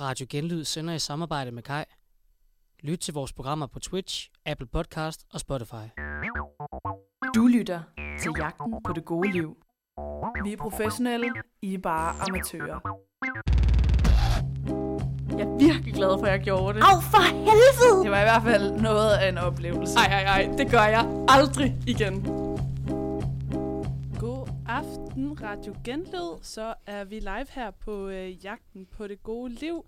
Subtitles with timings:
[0.00, 1.84] Radio Genlyd sender i samarbejde med Kai.
[2.82, 5.86] Lyt til vores programmer på Twitch, Apple Podcast og Spotify.
[7.34, 7.80] Du lytter
[8.20, 9.56] til Jagten på det gode liv.
[10.44, 11.30] Vi er professionelle,
[11.62, 12.80] I er bare amatører.
[15.38, 16.84] Jeg er virkelig glad for, at jeg gjorde det.
[16.84, 18.02] Au, for helvede!
[18.02, 19.98] Det var i hvert fald noget af en oplevelse.
[19.98, 22.47] Ej, ej, ej, det gør jeg aldrig igen.
[25.42, 26.38] Radio Genlyd.
[26.42, 29.84] Så er vi live her på øh, Jagten på det gode liv.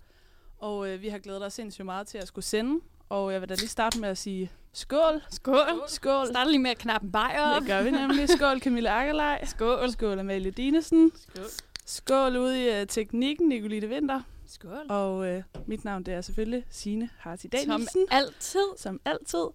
[0.57, 2.79] Og øh, vi har glædet os sindssygt meget til at skulle sende.
[3.09, 5.21] Og jeg vil da lige starte med at sige skål.
[5.29, 5.81] Skål.
[5.87, 6.27] Skål.
[6.27, 7.61] Start lige med at knappe en bajer op.
[7.61, 8.29] Det gør vi nemlig.
[8.29, 9.45] Skål Camilla Akkerlej.
[9.45, 9.91] Skål.
[9.91, 11.11] Skål Amalie Dinesen.
[11.15, 11.45] Skål.
[11.85, 14.21] Skål ude i uh, teknikken, Nicoline Vinter.
[14.47, 14.85] Skål.
[14.89, 18.07] Og øh, mit navn det er selvfølgelig Signe Harti Som Danielsen.
[18.11, 18.65] altid.
[18.77, 19.45] Som altid.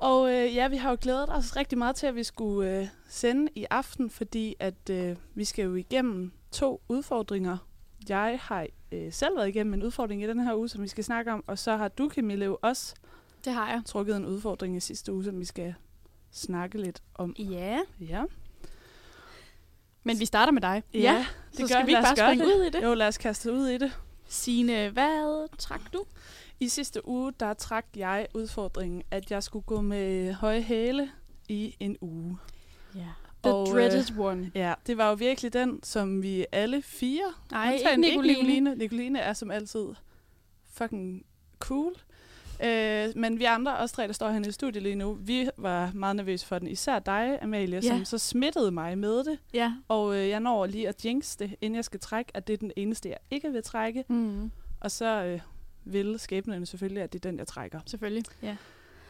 [0.00, 2.86] Og øh, ja, vi har jo glædet os rigtig meget til, at vi skulle øh,
[3.08, 7.56] sende i aften, fordi at øh, vi skal jo igennem to udfordringer.
[8.08, 11.04] Jeg har øh, selv været igennem en udfordring i den her uge, som vi skal
[11.04, 12.94] snakke om, og så har du, Camille, jo også
[13.44, 13.82] Det har jeg.
[13.86, 15.74] trukket en udfordring i sidste uge, som vi skal
[16.32, 17.34] snakke lidt om.
[17.38, 17.78] Ja.
[18.00, 18.22] Ja,
[20.02, 20.82] Men vi starter med dig.
[20.94, 22.82] ja det så skal vi ikke bare springe ud i det?
[22.82, 23.92] Jo, lad os kaste ud i det.
[24.28, 26.04] Signe, hvad trak du?
[26.60, 31.10] I sidste uge, der trak jeg udfordringen, at jeg skulle gå med høje hæle
[31.48, 32.38] i en uge.
[32.94, 33.00] Ja.
[33.44, 34.50] The Og, øh, dreaded one.
[34.54, 37.32] Ja, det var jo virkelig den, som vi alle fire...
[37.50, 38.32] Nej, ikke Nicoline.
[38.32, 38.74] Nicoline.
[38.74, 39.86] Nicoline er som altid
[40.72, 41.24] fucking
[41.58, 41.92] cool.
[42.64, 45.90] Øh, men vi andre, os tre, der står her i studiet lige nu, vi var
[45.94, 46.68] meget nervøse for den.
[46.68, 47.88] Især dig, Amalie, Ja.
[47.88, 49.38] som så smittede mig med det.
[49.54, 49.72] Ja.
[49.88, 52.56] Og øh, jeg når lige at jinx det, inden jeg skal trække, at det er
[52.56, 54.04] den eneste, jeg ikke vil trække.
[54.08, 54.50] Mm.
[54.80, 55.40] Og så øh,
[55.84, 57.80] vil skæbnen selvfølgelig, at det er den, jeg trækker.
[57.86, 58.24] Selvfølgelig.
[58.42, 58.56] Ja.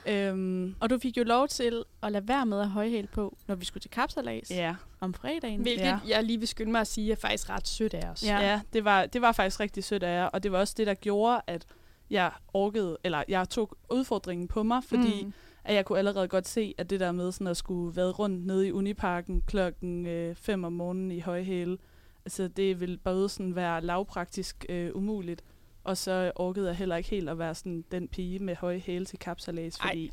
[0.07, 3.55] Øhm, Og du fik jo lov til at lade være med at højhæl på, når
[3.55, 4.75] vi skulle til kapsalas ja.
[5.01, 5.61] om fredagen.
[5.61, 5.99] Hvilket Ja.
[6.09, 8.25] jeg lige vil skynde mig at sige, er faktisk ret sødt af os.
[8.25, 8.39] Ja.
[8.41, 10.87] Ja, det, var, det var faktisk rigtig sødt af jer, og det var også det,
[10.87, 11.67] der gjorde, at
[12.11, 15.33] jeg orkede, eller jeg tog udfordringen på mig, fordi mm.
[15.65, 18.47] At jeg kunne allerede godt se, at det der med sådan at skulle være rundt
[18.47, 20.07] nede i Uniparken klokken
[20.37, 21.79] 5 om morgenen i højhæle,
[22.25, 25.43] altså det ville både sådan være lavpraktisk øh, umuligt,
[25.85, 29.05] og så orkede jeg heller ikke helt at være sådan den pige med høje hæle
[29.05, 29.89] til kapsalas, Ej.
[29.89, 30.13] fordi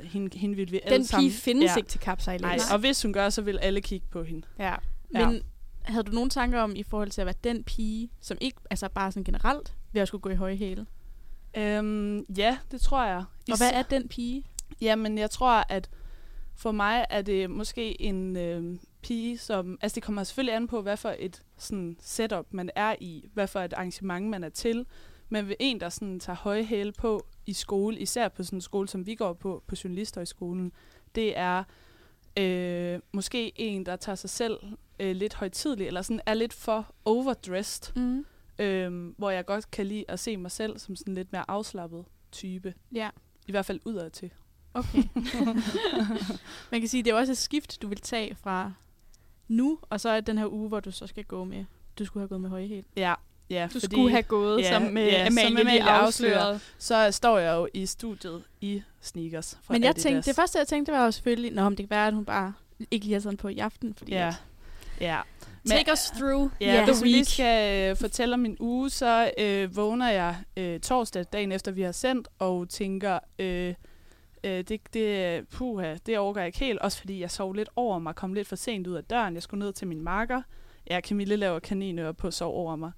[0.00, 1.30] hende, hende ville vi alle Den sammen...
[1.30, 1.76] pige findes ja.
[1.76, 2.68] ikke til kapsejlads.
[2.68, 4.46] Nej, og hvis hun gør, så vil alle kigge på hende.
[4.58, 4.74] Ja.
[5.14, 5.28] Ja.
[5.28, 5.42] Men
[5.82, 8.88] havde du nogle tanker om, i forhold til at være den pige, som ikke, altså
[8.88, 10.86] bare sådan generelt, ved at skulle gå i høje hæle?
[11.56, 13.24] Øhm, ja, det tror jeg.
[13.50, 14.44] Og hvad er den pige?
[14.80, 15.90] Jamen, jeg tror, at
[16.54, 19.78] for mig er det måske en øh, pige, som...
[19.80, 23.46] Altså, det kommer selvfølgelig an på, hvad for et sådan, setup man er i, hvad
[23.46, 24.86] for et arrangement man er til.
[25.28, 28.60] Men ved en, der sådan, tager høje hæle på i skole, især på sådan en
[28.60, 30.72] skole, som vi går på, på Journalisthøjskolen,
[31.14, 31.64] det er
[32.38, 34.58] øh, måske en, der tager sig selv
[35.00, 38.24] øh, lidt højtidligt, eller sådan er lidt for overdressed, Mm.
[38.58, 42.04] øh, hvor jeg godt kan lide at se mig selv som sådan lidt mere afslappet
[42.32, 42.74] type.
[42.92, 43.10] Ja,
[43.46, 44.30] I hvert fald udad til.
[44.74, 45.02] okay.
[46.70, 48.72] Man kan sige, det er også et skift, du vil tage fra
[49.48, 51.64] nu, og så er den her uge, hvor du så skal gå med,
[51.98, 52.84] du skulle have gået med høje hæl.
[52.96, 53.14] Ja,
[53.50, 56.60] ja Du fordi skulle have gået, ja, som, med ja, ja, som Amalie, Amalie afslørede.
[56.78, 60.02] så står jeg jo i studiet i sneakers fra Men jeg Adidas.
[60.02, 62.24] tænkte, det første, jeg tænkte, var jo selvfølgelig, nå, om det kan være, at hun
[62.24, 62.52] bare
[62.90, 64.34] ikke lige har sådan på i aften, fordi Ja, at,
[65.00, 65.20] ja.
[65.68, 67.28] Take us through Ja, hvis the vi lige week.
[67.28, 71.82] skal øh, fortælle om min uge, så øh, vågner jeg øh, torsdag, dagen efter vi
[71.82, 73.74] har sendt, og tænker, øh,
[74.44, 76.78] øh, det, det, puha, det overgår jeg ikke helt.
[76.78, 79.34] Også fordi jeg sov lidt over mig, kom lidt for sent ud af døren.
[79.34, 80.42] Jeg skulle ned til min marker.
[80.90, 82.92] Ja, Camille laver kaninører på at sove over mig.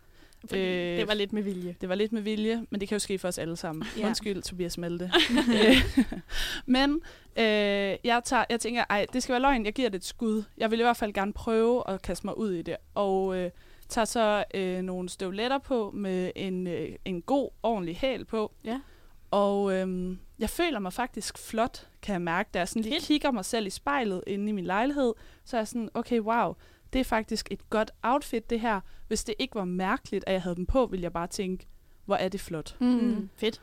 [0.48, 1.76] Fordi Øh, det var lidt med vilje.
[1.80, 3.86] Det var lidt med vilje, men det kan jo ske for os alle sammen.
[3.98, 4.06] Ja.
[4.06, 5.10] Undskyld, Tobias Malte.
[5.30, 6.04] Øh,
[6.66, 7.00] men
[7.36, 7.44] øh,
[8.04, 10.42] jeg, tager, jeg tænker, ej, det skal være løgn, jeg giver det et skud.
[10.56, 12.76] Jeg vil i hvert fald gerne prøve at kaste mig ud i det.
[12.94, 13.50] Og øh,
[13.88, 18.52] tager så øh, nogle støvletter på med en, øh, en god, ordentlig hæl på.
[18.64, 18.80] Ja.
[19.30, 22.50] Og øh, jeg føler mig faktisk flot, kan jeg mærke.
[22.54, 23.04] Da jeg sådan lige Fedt.
[23.04, 25.14] kigger mig selv i spejlet inde i min lejlighed,
[25.44, 26.54] så er jeg sådan, okay, wow,
[26.92, 28.80] det er faktisk et godt outfit, det her.
[29.08, 31.66] Hvis det ikke var mærkeligt, at jeg havde dem på, ville jeg bare tænke,
[32.04, 32.76] hvor er det flot.
[32.80, 32.86] mm.
[32.86, 33.30] Mm.
[33.34, 33.60] fedt.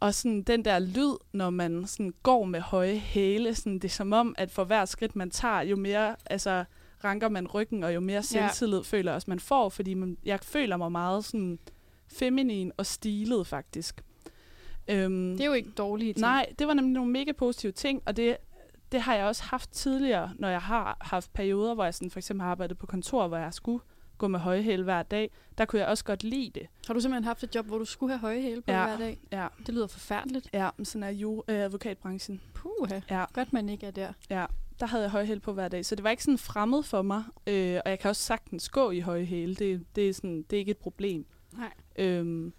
[0.00, 3.88] Og sådan den der lyd, når man sådan går med høje hæle, sådan, det er
[3.88, 6.64] som om, at for hver skridt, man tager, jo mere altså,
[7.04, 8.82] ranker man ryggen, og jo mere selvtillid ja.
[8.84, 11.58] føler jeg også, man får, fordi man, jeg føler mig meget sådan
[12.08, 14.02] feminin og stilet, faktisk.
[14.88, 16.20] Øhm, Det er jo ikke dårlige ting.
[16.20, 18.36] Nej, det var nemlig nogle mega positive ting, og det,
[18.92, 22.18] det har jeg også haft tidligere, når jeg har haft perioder, hvor jeg sådan for
[22.18, 23.80] eksempel har arbejdet på kontor, hvor jeg skulle
[24.18, 25.30] gå med høje hæle hver dag.
[25.58, 26.66] Der kunne jeg også godt lide det.
[26.86, 28.84] Har du simpelthen haft et job, hvor du skulle have høje hæle på Ja.
[28.86, 29.18] hver dag?
[29.32, 30.48] Ja, Det lyder forfærdeligt.
[30.52, 32.40] ja men sådan er jo øh, advokatbranchen.
[32.54, 33.00] Puha.
[33.10, 33.24] Ja.
[33.32, 34.12] Godt, man ikke er der.
[34.30, 34.44] Ja,
[34.80, 37.02] der havde jeg høje hæle på hver dag, så det var ikke sådan fremmed for
[37.02, 37.22] mig.
[37.46, 39.54] Øh, og jeg kan også sagtens gå i høje hæle.
[39.54, 41.26] Det, det, er sådan, det er ikke et problem.
[41.52, 41.72] Nej.
[41.98, 42.52] Øhm,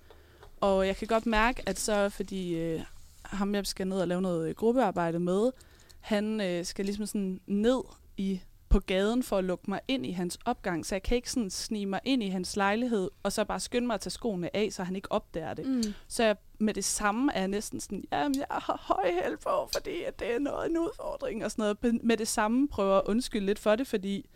[0.61, 2.81] Og jeg kan godt mærke, at så fordi øh,
[3.23, 5.51] ham, jeg skal ned og lave noget øh, gruppearbejde med,
[5.99, 7.81] han øh, skal ligesom sådan ned
[8.17, 11.31] i på gaden for at lukke mig ind i hans opgang, så jeg kan ikke
[11.31, 14.55] sådan snige mig ind i hans lejlighed, og så bare skynde mig at tage skoene
[14.55, 15.67] af, så han ikke opdager det.
[15.67, 15.83] Mm.
[16.07, 19.69] Så jeg, med det samme er jeg næsten sådan, jamen jeg har høj hæl på,
[19.73, 22.03] fordi at det er noget en udfordring og sådan noget.
[22.03, 24.29] Med det samme prøver jeg at undskylde lidt for det, fordi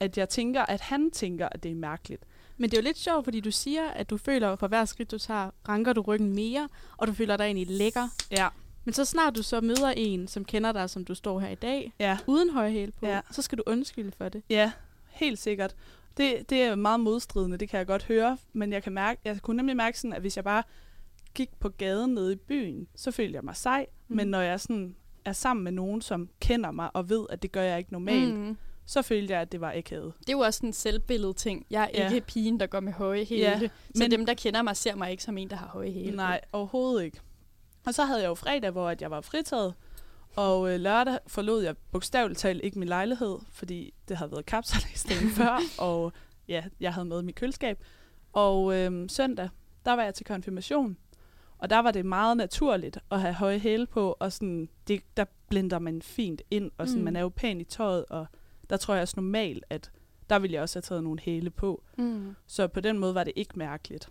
[0.00, 2.24] at jeg tænker, at han tænker, at det er mærkeligt.
[2.60, 4.84] Men det er jo lidt sjovt, fordi du siger, at du føler, at for hver
[4.84, 8.08] skridt du tager, ranker du ryggen mere, og du føler dig egentlig lækker.
[8.30, 8.48] Ja.
[8.84, 11.54] Men så snart du så møder en, som kender dig, som du står her i
[11.54, 13.20] dag, Ja, uden høje hæl på, Ja.
[13.30, 14.42] så skal du undskylde for det.
[14.50, 14.72] ja
[15.08, 15.74] helt sikkert.
[16.16, 19.38] Det, det er meget modstridende, det kan jeg godt høre, men jeg kan mærke, jeg
[19.42, 20.62] kunne nemlig mærke sådan, at hvis jeg bare
[21.34, 24.16] gik på gaden nede i byen, så følte jeg mig sej, mm.
[24.16, 27.52] men når jeg sådan er sammen med nogen, som kender mig og ved, at det
[27.52, 28.56] gør jeg ikke normalt, mm.
[28.90, 30.12] Så følte jeg, at det var akavet.
[30.20, 31.66] Det er jo også en selvbillede ting.
[31.70, 32.14] Jeg er Ja.
[32.14, 33.40] ikke pigen, der går med høje hæle.
[33.42, 35.66] Ja, Ja, så men- dem, der kender mig, ser mig ikke som en, der har
[35.68, 36.16] høje hæle.
[36.16, 37.20] Nej, overhovedet ikke.
[37.86, 39.74] Og så havde jeg jo fredag, hvor at jeg var fritaget,
[40.36, 45.04] og øh, lørdag forlod jeg bogstaveligt talt ikke min lejlighed, fordi det havde været kapsalæs
[45.08, 46.12] dagen før, og
[46.48, 47.84] ja, jeg havde med mit køleskab.
[48.32, 49.48] Og øh, søndag,
[49.84, 50.96] der var jeg til konfirmation,
[51.58, 55.24] og der var det meget naturligt at have høje hæle på, og sådan, det, der
[55.48, 57.04] blender man fint ind, og sådan, mm.
[57.04, 58.26] man er jo pæn i tøjet, og
[58.70, 59.90] der tror jeg også normalt, at
[60.30, 61.82] der ville jeg også have taget nogle hæle på.
[61.98, 62.34] Mm.
[62.46, 64.08] Så på den måde var det ikke mærkeligt.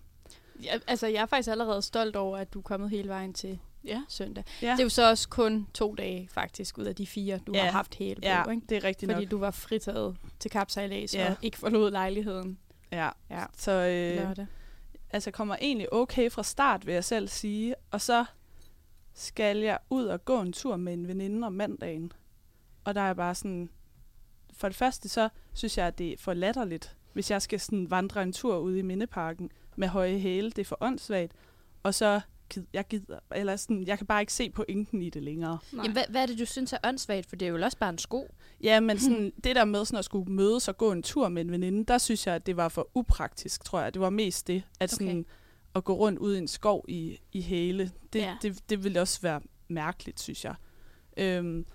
[0.64, 3.60] Ja, altså, jeg er faktisk allerede stolt over, at du er kommet hele vejen til
[3.86, 4.02] Ja.
[4.10, 4.44] søndag.
[4.62, 7.52] Ja, Det er jo så også kun to dage, faktisk, ud af de fire, du
[7.56, 7.64] Ja.
[7.64, 8.66] har haft hæle på, ja ikke?
[8.70, 9.32] det er rigtigt Fordi nok.
[9.32, 11.30] du var fritaget til kapsejlads Ja.
[11.32, 12.60] og ikke forlod lejligheden
[12.92, 13.10] Ja.
[13.30, 13.46] Ja.
[13.58, 14.48] Så øh, lørdag.
[15.10, 17.76] altså kommer egentlig okay fra start, vil jeg selv sige.
[17.92, 18.26] Og så
[19.14, 22.12] skal jeg ud og gå en tur med en veninde om mandagen.
[22.84, 23.70] Og der er bare sådan...
[24.60, 27.92] For det første, så synes jeg, at det er for latterligt, hvis jeg skal sådan
[27.92, 30.50] vandre en tur ude i Mindeparken med høje hæle.
[30.50, 31.32] Det er for åndssvagt.
[31.84, 32.22] Og så
[32.74, 35.58] jeg gider, eller sådan, jeg kan bare ikke se pointen i det længere.
[35.72, 35.84] Nej.
[35.84, 37.30] Jamen, hvad, hvad er det, du synes er åndssvagt?
[37.30, 38.28] For det er jo også bare en sko.
[38.64, 41.42] Ja, men sådan, det der med sådan at skulle mødes og gå en tur med
[41.42, 43.94] en veninde, der synes jeg, at det var for upraktisk, tror jeg.
[43.94, 45.24] Det var mest det, at sådan Okay.
[45.76, 47.92] at gå rundt ud i en skov i, i hæle.
[48.14, 48.38] Det, ja.
[48.42, 50.56] det, det ville også være mærkeligt, synes jeg.
[51.18, 51.66] Øhm,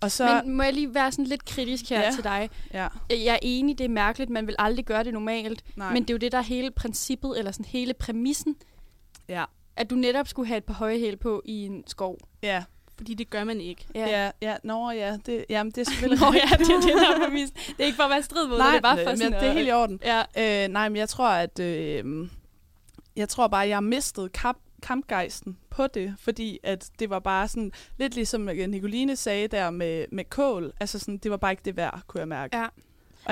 [0.00, 2.10] og så, Men må jeg lige være sådan lidt kritisk her Ja.
[2.14, 2.50] til dig?
[2.74, 5.64] ja, Jeg er enig, det er mærkeligt, man vil aldrig gøre det normalt.
[5.76, 8.56] nej, Men det er jo det, der er hele princippet, eller sådan hele præmissen,
[9.28, 9.44] ja,
[9.76, 12.18] at du netop skulle have et par høje hæle på i en skov.
[12.42, 12.64] ja,
[12.96, 13.86] Fordi det gør man ikke.
[13.94, 16.94] ja, ja, ja, nå, ja, det, jamen, det er selvfølgelig Nå ja, det er det,
[16.94, 17.28] der er.
[17.76, 19.48] Det er ikke for at være strid mod, nej, det er bare for sådan det
[19.48, 20.00] er helt i orden.
[20.04, 20.64] Ja.
[20.64, 22.28] Øh, nej, men jeg tror, at øh,
[23.16, 27.48] jeg tror bare, jeg har mistet kamp, kampgejsten på det, fordi at det var bare
[27.48, 31.50] sådan, lidt ligesom øh, Nicoline sagde der med, med kål, altså sådan, det var bare
[31.52, 32.56] ikke det værd, kunne jeg mærke.
[32.56, 32.64] Ja.
[32.64, 32.70] Og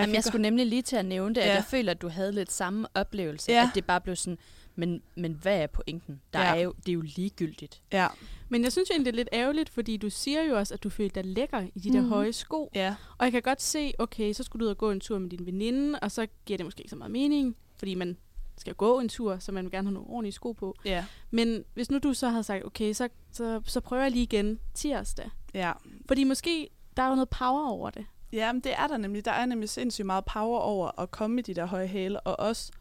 [0.00, 1.55] Jamen, fik jeg skulle nemlig lige til at nævne det, at Ja.
[1.55, 3.53] jeg føler, at du havde lidt samme oplevelse.
[3.53, 3.62] Ja.
[3.62, 4.39] At det bare blev sådan,
[4.77, 6.21] men, men hvad er pointen?
[6.33, 6.56] Der Ja.
[6.56, 7.83] er jo, det er jo ligegyldigt.
[7.93, 8.06] Ja,
[8.49, 10.83] Men jeg synes jo egentlig, det er lidt ærgerligt, fordi du siger jo også, at
[10.83, 12.09] du følte dig lækker i de der Mhm.
[12.09, 12.71] høje sko.
[12.75, 15.19] ja, Og jeg kan godt se, okay, så skulle du ud og gå en tur
[15.19, 18.17] med din veninde, og så giver det måske ikke så meget mening, fordi man
[18.60, 20.75] skal gå en tur, så man vil gerne have nogle ordentlige sko på.
[20.84, 24.22] ja, Men hvis nu du så havde sagt, okay, så, så, så prøver jeg lige
[24.22, 25.31] igen tirsdag.
[25.55, 25.72] ja.
[26.08, 28.06] Fordi måske, der er jo noget power over det.
[28.32, 29.25] Ja, men det er der nemlig.
[29.25, 32.40] Der er nemlig sindssygt meget power over at komme i de der høje hæle, og
[32.49, 32.72] også,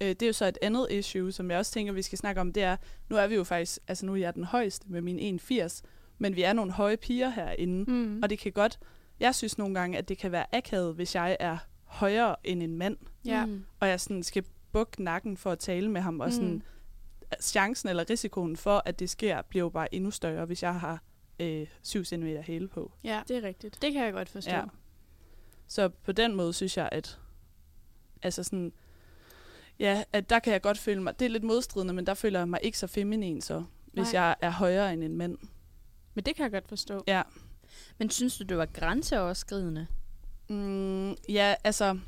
[0.00, 2.40] øh, det er jo så et andet issue, som jeg også tænker, vi skal snakke
[2.40, 2.76] om, det er,
[3.08, 5.80] nu er vi jo faktisk, altså nu er jeg den højeste med min 1,80,
[6.18, 8.20] men vi er nogle høje piger herinde, Mm.
[8.22, 8.78] og det kan godt,
[9.20, 12.76] jeg synes nogle gange, at det kan være akavet, hvis jeg er højere end en
[12.76, 13.46] mand, Ja.
[13.46, 13.64] Mm.
[13.80, 16.62] og jeg sådan skal bukke nakken for at tale med ham, og sådan, Mm.
[17.40, 21.02] chancen eller risikoen for, at det sker, bliver jo bare endnu større, hvis jeg har
[21.40, 22.92] øh, 7 cm hæle på.
[23.04, 23.82] ja, Det er rigtigt.
[23.82, 24.50] det kan jeg godt forstå.
[24.50, 24.64] Ja.
[25.66, 27.18] Så på den måde synes jeg, at
[28.22, 28.72] altså sådan,
[29.78, 32.38] ja, at der kan jeg godt føle mig, det er lidt modstridende, men der føler
[32.40, 34.22] jeg mig ikke så feminin så, hvis Nej.
[34.22, 35.38] jeg er højere end en mand.
[36.14, 37.04] Men det kan jeg godt forstå.
[37.06, 37.22] Ja.
[37.98, 39.86] Men synes du, det var grænseoverskridende?
[40.48, 41.98] Mm, ja, altså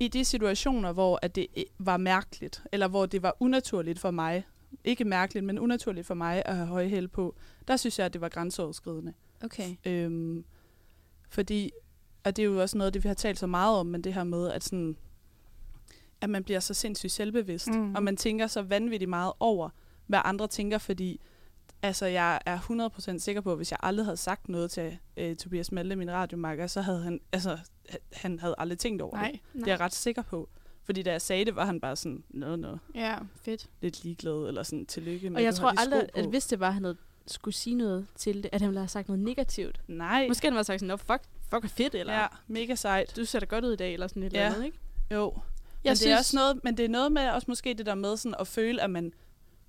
[0.00, 1.46] i de situationer, hvor at det
[1.78, 4.46] var mærkeligt, eller hvor det var unaturligt for mig,
[4.84, 7.34] ikke mærkeligt, men unaturligt for mig at have høje hæl på,
[7.68, 9.12] der synes jeg, at det var grænseoverskridende.
[9.44, 9.76] Okay.
[9.86, 10.44] Øhm,
[11.28, 11.70] fordi,
[12.24, 14.14] og det er jo også noget, det vi har talt så meget om, men det
[14.14, 14.96] her med, at, sådan,
[16.20, 17.94] at man bliver så sindssygt selvbevidst, mm.
[17.94, 19.70] og man tænker så vanvittigt meget over,
[20.06, 21.20] hvad andre tænker, fordi
[21.82, 22.58] altså, jeg er
[23.14, 26.10] 100% sikker på, at hvis jeg aldrig havde sagt noget til øh, Tobias Malte, min
[26.10, 27.58] radiomarker, så havde han, altså,
[28.12, 29.30] han- havde aldrig tænkt over Nej.
[29.30, 29.40] det.
[29.52, 30.48] Det er jeg ret sikker på.
[30.84, 33.68] Fordi da jeg sagde det, var han bare sådan, nå, nå, Ja, fedt.
[33.80, 36.74] lidt ligeglad, eller sådan, tillykke med, Og jeg tror aldrig, at hvis det var, at
[36.74, 39.80] han havde skulle sige noget til det, at han ville have sagt noget negativt.
[39.88, 43.16] Nej, Måske han have sagt sådan, fuck, fuck er fedt, eller ja, mega sejt.
[43.16, 44.38] du ser da godt ud i dag, eller sådan et Ja.
[44.38, 44.78] eller andet, ikke?
[45.12, 45.32] Jo,
[45.84, 47.86] Jeg men synes, det er også noget, men det er noget med også måske det
[47.86, 49.12] der med sådan at føle, at man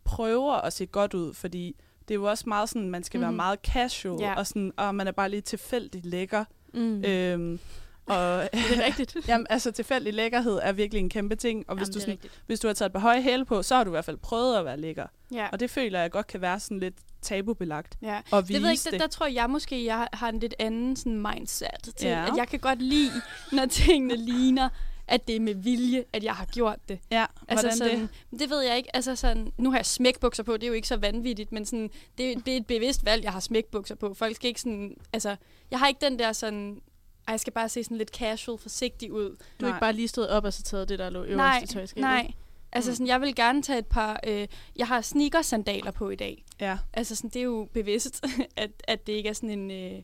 [0.04, 1.76] prøver at se godt ud, fordi
[2.10, 3.22] det er jo også meget sådan, man skal mm.
[3.22, 3.36] være Mhm.
[3.36, 4.34] meget casual, Ja.
[4.34, 6.46] og, sådan, og man er bare lige tilfældigt lækker.
[6.74, 7.04] Mm.
[7.04, 7.60] Øhm,
[8.06, 8.16] og
[8.54, 9.18] Det er rigtigt.
[9.28, 12.34] jamen, altså, tilfældig lækkerhed er virkelig en kæmpe ting, og hvis, Jamen, du, sådan, rigtigt.
[12.48, 14.18] hvis du har taget et par høje hæle på, så har du i hvert fald
[14.18, 15.06] prøvet at være lækker.
[15.34, 15.48] ja.
[15.52, 18.20] Og det føler jeg godt kan være sådan lidt tabubelagt ja.
[18.34, 18.92] at vise Det ved jeg ikke, det.
[18.94, 22.26] der, der tror jeg måske, jeg har en lidt anden sådan mindset til, ja.
[22.28, 23.12] at jeg kan godt lide,
[23.52, 24.70] når tingene ligner,
[25.10, 27.00] at det er med vilje, at jeg har gjort det.
[27.12, 28.40] Ja, Altså hvordan sådan, det?
[28.40, 28.50] det?
[28.50, 28.96] ved jeg ikke.
[28.96, 31.90] Altså sådan, nu har jeg smækbukser på, det er jo ikke så vanvittigt, men sådan,
[32.18, 34.14] det, det er et bevidst valg, jeg har smækbukser på.
[34.14, 35.36] Folk skal ikke sådan, altså,
[35.72, 36.82] jeg har ikke den der sådan,
[37.28, 39.30] ej, jeg skal bare se sådan lidt casual, forsigtig ud.
[39.60, 41.62] Du har ikke bare lige stået op og så taget det, der lå øverst nej,
[41.64, 42.02] i tøjskabet.
[42.02, 42.32] nej.
[42.72, 42.96] Altså Mm.
[42.96, 46.46] sådan, jeg vil gerne tage et par, øh, jeg har sneakersandaler på i dag.
[46.60, 46.78] Ja.
[46.94, 48.24] Altså sådan, det er jo bevidst,
[48.58, 49.72] at, at det ikke er sådan en...
[49.72, 50.02] Øh,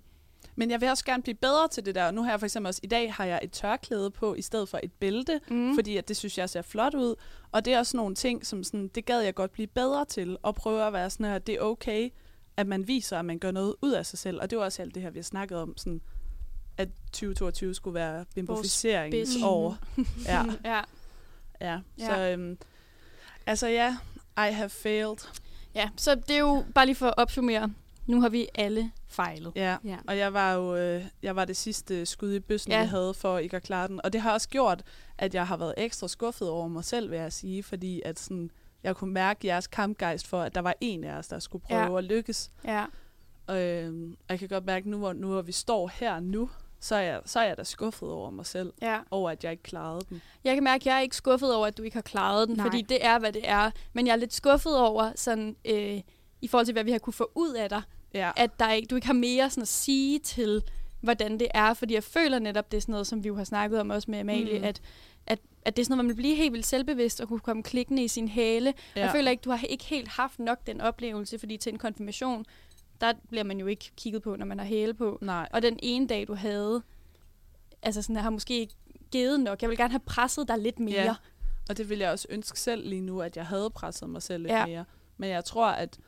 [0.55, 2.11] Men jeg vil også gerne blive bedre til det der.
[2.11, 4.69] Nu har jeg for eksempel også, i dag har jeg et tørklæde på, i stedet
[4.69, 5.75] for et bælte, mm.
[5.75, 7.15] fordi at det synes jeg ser flot ud.
[7.51, 10.37] Og det er også nogle ting, som sådan, det gad jeg godt blive bedre til,
[10.43, 12.09] og prøve at være sådan her, det er okay,
[12.57, 14.41] at man viser, at man gør noget ud af sig selv.
[14.41, 16.01] Og det var også alt det her, vi har snakket om, sådan,
[16.77, 19.77] at 2022 skulle være bimboficeringsår.
[20.25, 20.81] Ja, ja.
[21.61, 21.79] ja.
[21.97, 22.05] Ja.
[22.05, 22.57] Så øhm,
[23.45, 23.97] altså ja,
[24.37, 25.17] I have failed.
[25.75, 27.73] ja, så det er jo bare lige for at opsummere.
[28.07, 29.51] Nu har vi alle fejlet.
[29.55, 29.77] Ja.
[29.83, 29.97] Ja.
[30.07, 32.77] Og jeg var jo øh, jeg var det sidste skud i bøssen, Ja.
[32.77, 34.01] jeg havde for ikke at klare den.
[34.03, 34.83] Og det har også gjort,
[35.17, 37.63] at jeg har været ekstra skuffet over mig selv, vil jeg sige.
[37.63, 38.51] Fordi at sådan,
[38.83, 41.81] jeg kunne mærke jeres kampgejst for, at der var en af os, der skulle prøve
[41.91, 41.97] Ja.
[41.97, 42.51] at lykkes.
[42.65, 42.85] Ja.
[43.47, 46.95] Og øh, jeg kan godt mærke, nu hvor, nu hvor vi står her nu, så
[46.95, 48.73] er, jeg, så er jeg da skuffet over mig selv.
[48.81, 48.99] ja.
[49.11, 50.21] Over at jeg ikke klarede den.
[50.43, 52.55] Jeg kan mærke, at jeg er ikke skuffet over, at du ikke har klaret den.
[52.57, 52.65] Nej.
[52.65, 53.71] fordi det er, hvad det er.
[53.93, 56.01] Men jeg er lidt skuffet over, sådan, øh,
[56.41, 57.81] i forhold til, hvad vi har kunne få ud af dig,
[58.15, 58.31] Ja.
[58.37, 60.63] at der ikke, du ikke har mere sådan at sige til,
[61.01, 61.73] hvordan det er.
[61.73, 64.11] Fordi jeg føler netop, det er sådan noget, som vi jo har snakket om også
[64.11, 64.65] med Amalie, Mm.
[64.65, 64.81] at,
[65.27, 67.63] at, at det er sådan noget, man vil blive helt vildt selvbevidst og kunne komme
[67.63, 68.73] klikkende i sin hale.
[68.95, 69.01] Ja.
[69.01, 72.45] Jeg føler ikke, du har ikke helt haft nok den oplevelse, fordi til en konfirmation,
[73.01, 75.17] der bliver man jo ikke kigget på, når man har hæle på.
[75.21, 75.47] Nej.
[75.51, 76.81] Og den ene dag, du havde,
[77.81, 78.73] altså sådan, har måske ikke
[79.11, 79.61] givet nok.
[79.61, 81.01] Jeg vil gerne have presset dig lidt mere.
[81.03, 81.15] Ja.
[81.69, 84.43] Og det vil jeg også ønske selv lige nu, at jeg havde presset mig selv
[84.43, 84.65] lidt ja.
[84.65, 84.85] mere.
[85.17, 85.99] Men jeg tror, at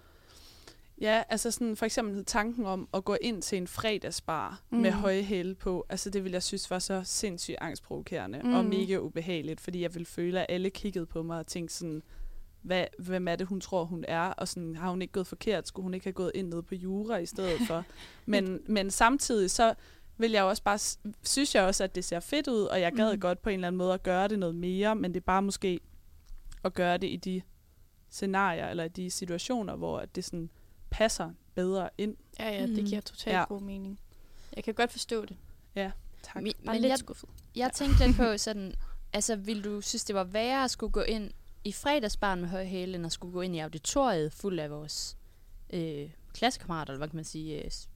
[1.02, 4.78] ja, altså sådan for eksempel tanken om at gå ind til en fredagsbar mm.
[4.78, 8.54] med høje hæle på, altså det ville jeg synes var så sindssygt angstprovokerende mm.
[8.54, 12.04] Og mega ubehageligt, fordi jeg ville føle, at alle kiggede på mig og tænkte sådan,
[12.62, 14.22] hvad, hvem er det, hun tror, hun er?
[14.22, 15.68] Og sådan, har hun ikke gået forkert?
[15.68, 17.84] Skulle hun ikke have gået ind nede på jura i stedet for?
[18.26, 19.74] men, men samtidig så
[20.18, 20.80] vil jeg også bare,
[21.24, 23.20] synes jeg også, at det ser fedt ud, og jeg gad mm.
[23.20, 25.42] godt på en eller anden måde at gøre det noget mere, men det er bare
[25.42, 25.80] måske
[26.64, 27.42] at gøre det i de
[28.10, 30.50] scenarier, eller i de situationer, hvor det sådan
[30.90, 32.16] passer bedre ind.
[32.40, 32.86] Ja, ja, det Mhm.
[32.86, 33.40] giver totalt Ja.
[33.40, 33.46] ja.
[33.46, 34.00] god mening.
[34.56, 35.38] Jeg kan godt forstå det.
[35.76, 36.36] Tak.
[36.44, 37.30] Mi- Bare men lidt jeg, skuffet.
[37.56, 38.74] jeg tænkte lidt på sådan,
[39.14, 41.32] altså vil du synes, det var værre at skulle gå ind
[41.64, 45.18] i fredagsbarn med høje hæle, end at skulle gå ind i auditoriet fuld af vores
[45.70, 47.90] øh, klassekammerater, eller hvad kan man sige, øh, s-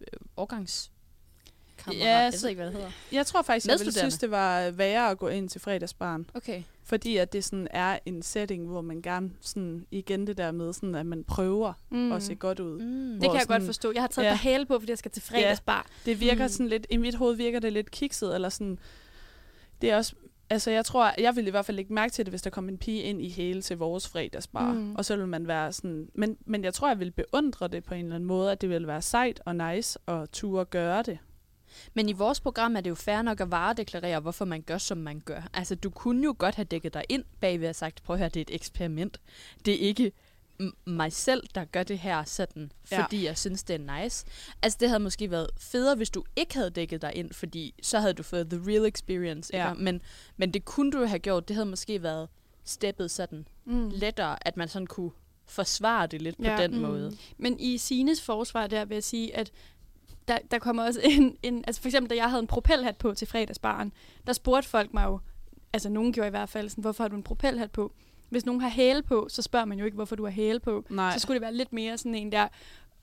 [1.87, 2.91] årgangs Ja, jeg ved ikke, hvad det hedder.
[3.11, 6.25] Jeg tror faktisk, jeg ville synes, det var værre at gå ind til fredagsbarn.
[6.33, 6.63] Okay.
[6.83, 10.73] Fordi at det sådan er en setting, hvor man gerne sådan, igen det der med,
[10.73, 12.11] sådan, at man prøver Mm.
[12.11, 12.79] at se godt ud.
[12.79, 13.11] Mm.
[13.13, 13.91] Det kan jeg godt sådan- forstå.
[13.93, 14.31] Jeg har taget Ja.
[14.31, 14.37] ja.
[14.37, 15.85] hæle på, fordi jeg skal til fredagsbar.
[16.05, 16.49] Det virker Mm.
[16.49, 18.79] sådan lidt, i mit hoved virker det lidt kikset, eller sådan,
[19.81, 20.13] det er også,
[20.49, 22.69] altså jeg tror, jeg ville i hvert fald lægge mærke til det, hvis der kom
[22.69, 24.95] en pige ind i hele til vores fredagsbar, Mm.
[24.95, 27.93] og så ville man være sådan, men, men jeg tror, jeg ville beundre det på
[27.93, 31.17] en eller anden måde, at det ville være sejt og nice og ture gøre det.
[31.93, 34.97] Men i vores program er det jo fair nok at varedeklarere, hvorfor man gør, som
[34.97, 35.41] man gør.
[35.53, 38.29] Altså, du kunne jo godt have dækket dig ind bagved og sagt, prøv at høre,
[38.29, 39.17] det er et eksperiment.
[39.65, 40.11] Det er ikke
[40.85, 43.03] mig selv, der gør det her sådan, Ja.
[43.03, 44.25] fordi jeg synes, det er nice.
[44.61, 47.99] Altså, det havde måske været federe, hvis du ikke havde dækket dig ind, fordi så
[47.99, 49.49] havde du fået the real experience.
[49.57, 49.71] Ja.
[49.71, 49.83] Ikke?
[49.83, 50.01] Men,
[50.37, 51.47] men det kunne du have gjort.
[51.47, 52.29] Det havde måske været
[52.63, 53.89] steppet sådan Mm.
[53.93, 55.11] lettere, at man sådan kunne
[55.45, 56.57] forsvare det lidt på Ja.
[56.57, 56.81] den Mm.
[56.81, 57.17] måde.
[57.37, 59.51] Men i Sines forsvar der vil jeg sige, at
[60.31, 61.63] der, der kommer også en, en...
[61.67, 63.91] Altså for eksempel, da jeg havde en propelhat på til fredagsbaren,
[64.27, 65.19] der spurgte folk mig jo,
[65.73, 67.93] altså nogen gjorde i hvert fald sådan, hvorfor har du en propelhat på?
[68.29, 70.85] Hvis nogen har hæle på, så spørger man jo ikke, hvorfor du har hæle på.
[70.89, 71.13] Nej.
[71.13, 72.47] Så skulle det være lidt mere sådan en der,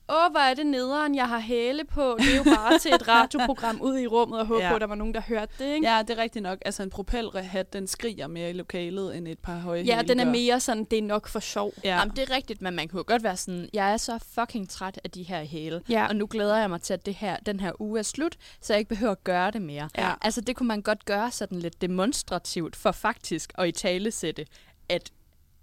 [0.09, 2.15] åh, hvor er det nederen, jeg har hæle på.
[2.19, 4.69] Det er jo bare til et radioprogram ud i rummet og håbe Ja.
[4.69, 5.87] på, at der var nogen, der hørte det, ikke?
[5.87, 6.57] Ja, det er rigtigt nok.
[6.65, 10.19] Altså en propelhat, den skriger mere i lokalet, end et par høje ja hæle den
[10.19, 10.31] er gør.
[10.31, 11.73] mere sådan, det er nok for sjov.
[11.83, 11.97] Ja.
[11.99, 14.99] Jamen, det er rigtigt, men man kunne godt være sådan, jeg er så fucking træt
[15.03, 15.81] af de her hæle.
[15.89, 16.07] Ja.
[16.07, 18.73] Og nu glæder jeg mig til, at det her, den her uge er slut, så
[18.73, 19.89] jeg ikke behøver at gøre det mere.
[19.97, 20.13] Ja.
[20.21, 24.45] Altså, det kunne man godt gøre sådan lidt demonstrativt for faktisk at i tale sætte,
[24.89, 25.11] at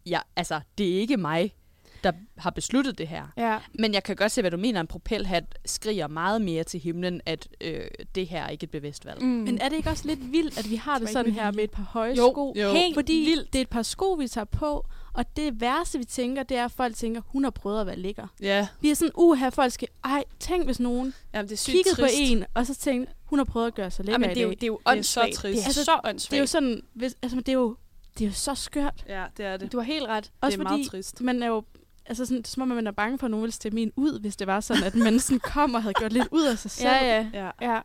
[0.07, 1.55] ja, altså, det er ikke mig.
[2.05, 3.23] Der har besluttet det her.
[3.37, 3.59] Ja.
[3.79, 4.81] Men jeg kan godt se, hvad du mener.
[4.81, 7.81] En propelhat skriger meget mere til himlen, at øh,
[8.15, 9.23] det her er ikke et bevidst valg.
[9.23, 9.29] Mm.
[9.29, 11.71] Men er det ikke også lidt vildt, at vi har det sådan her med et
[11.71, 12.55] par høje Jo, sko?
[12.57, 12.73] jo.
[12.73, 13.53] Helt Fordi vildt.
[13.53, 16.65] det er et par sko, vi tager på, og det værste, vi tænker, det er,
[16.65, 18.27] at folk tænker, hun har prøvet at være lækker.
[18.41, 21.73] Ja, Vi er sådan, uha, folk skal, ej, tænk hvis nogen Jamen, det er sygt
[21.75, 22.33] kiggede på trist.
[22.33, 24.41] en, og så tænkte, hun har prøvet at gøre sig lækker ja, men i det
[24.41, 25.33] er jo, det er jo Det er så åndssvagt.
[25.35, 25.57] trist.
[25.57, 26.31] Det er Altså, så åndssvagt.
[26.31, 27.77] Det er jo sådan, hvis, altså, det er jo,
[28.19, 29.05] det er jo så skørt.
[29.09, 29.73] Ja, det er det.
[29.73, 30.31] Du har helt ret.
[30.41, 31.21] Også det er fordi, meget trist.
[31.21, 31.65] man er jo,
[32.09, 33.93] altså sådan, det er som om, man er bange for, at nogen vil stemme en
[33.97, 36.71] ud, hvis det var sådan, at mennesken kom og havde gjort lidt ud af sig
[36.71, 36.89] selv.
[36.89, 37.27] Ja, ja.
[37.35, 37.73] Ja.
[37.75, 37.81] ja.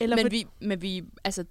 [0.00, 1.44] Eller Men for, vi, men vi altså,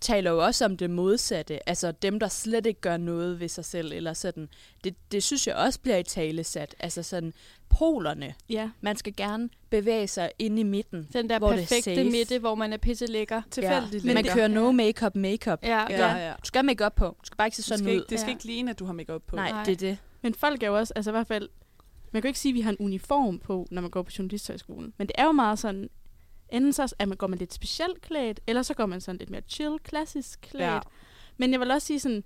[0.00, 1.68] taler jo også om det modsatte.
[1.68, 3.92] Altså dem, der slet ikke gør noget ved sig selv.
[3.92, 4.48] Eller sådan.
[4.84, 6.74] Det, det synes jeg også bliver i tale sat.
[6.80, 7.32] Altså sådan
[7.68, 8.34] polerne.
[8.48, 8.70] ja.
[8.80, 11.08] Man skal gerne bevæge sig ind i midten.
[11.12, 12.10] Den der Hvor det er perfekte safe.
[12.10, 13.42] midte, hvor man er pisse lækker.
[13.50, 15.58] Tilfældigt Men man kører no make-up makeup.
[15.62, 16.26] Ja, Ja, ja.
[16.28, 16.32] ja.
[16.32, 17.04] Du skal have make-up på.
[17.06, 18.06] Du skal bare ikke se Det sådan skal, ikke, ud.
[18.10, 18.34] det skal Ja.
[18.34, 19.36] ikke ligne, at du har makeup på.
[19.36, 19.64] Nej, Nej.
[19.64, 19.98] det er det.
[20.22, 21.48] Men folk er jo også, altså i hvert fald,
[22.12, 24.10] man kan jo ikke sige, at vi har en uniform på, når man går på
[24.18, 24.92] journalisthøjskolen.
[24.98, 25.90] Men det er jo meget sådan,
[26.52, 29.30] enten så er man, går man lidt specielt klædt, eller så går man sådan lidt
[29.30, 30.62] mere chill, klassisk klædt.
[30.64, 30.80] Ja.
[31.36, 32.24] Men jeg vil også sige sådan,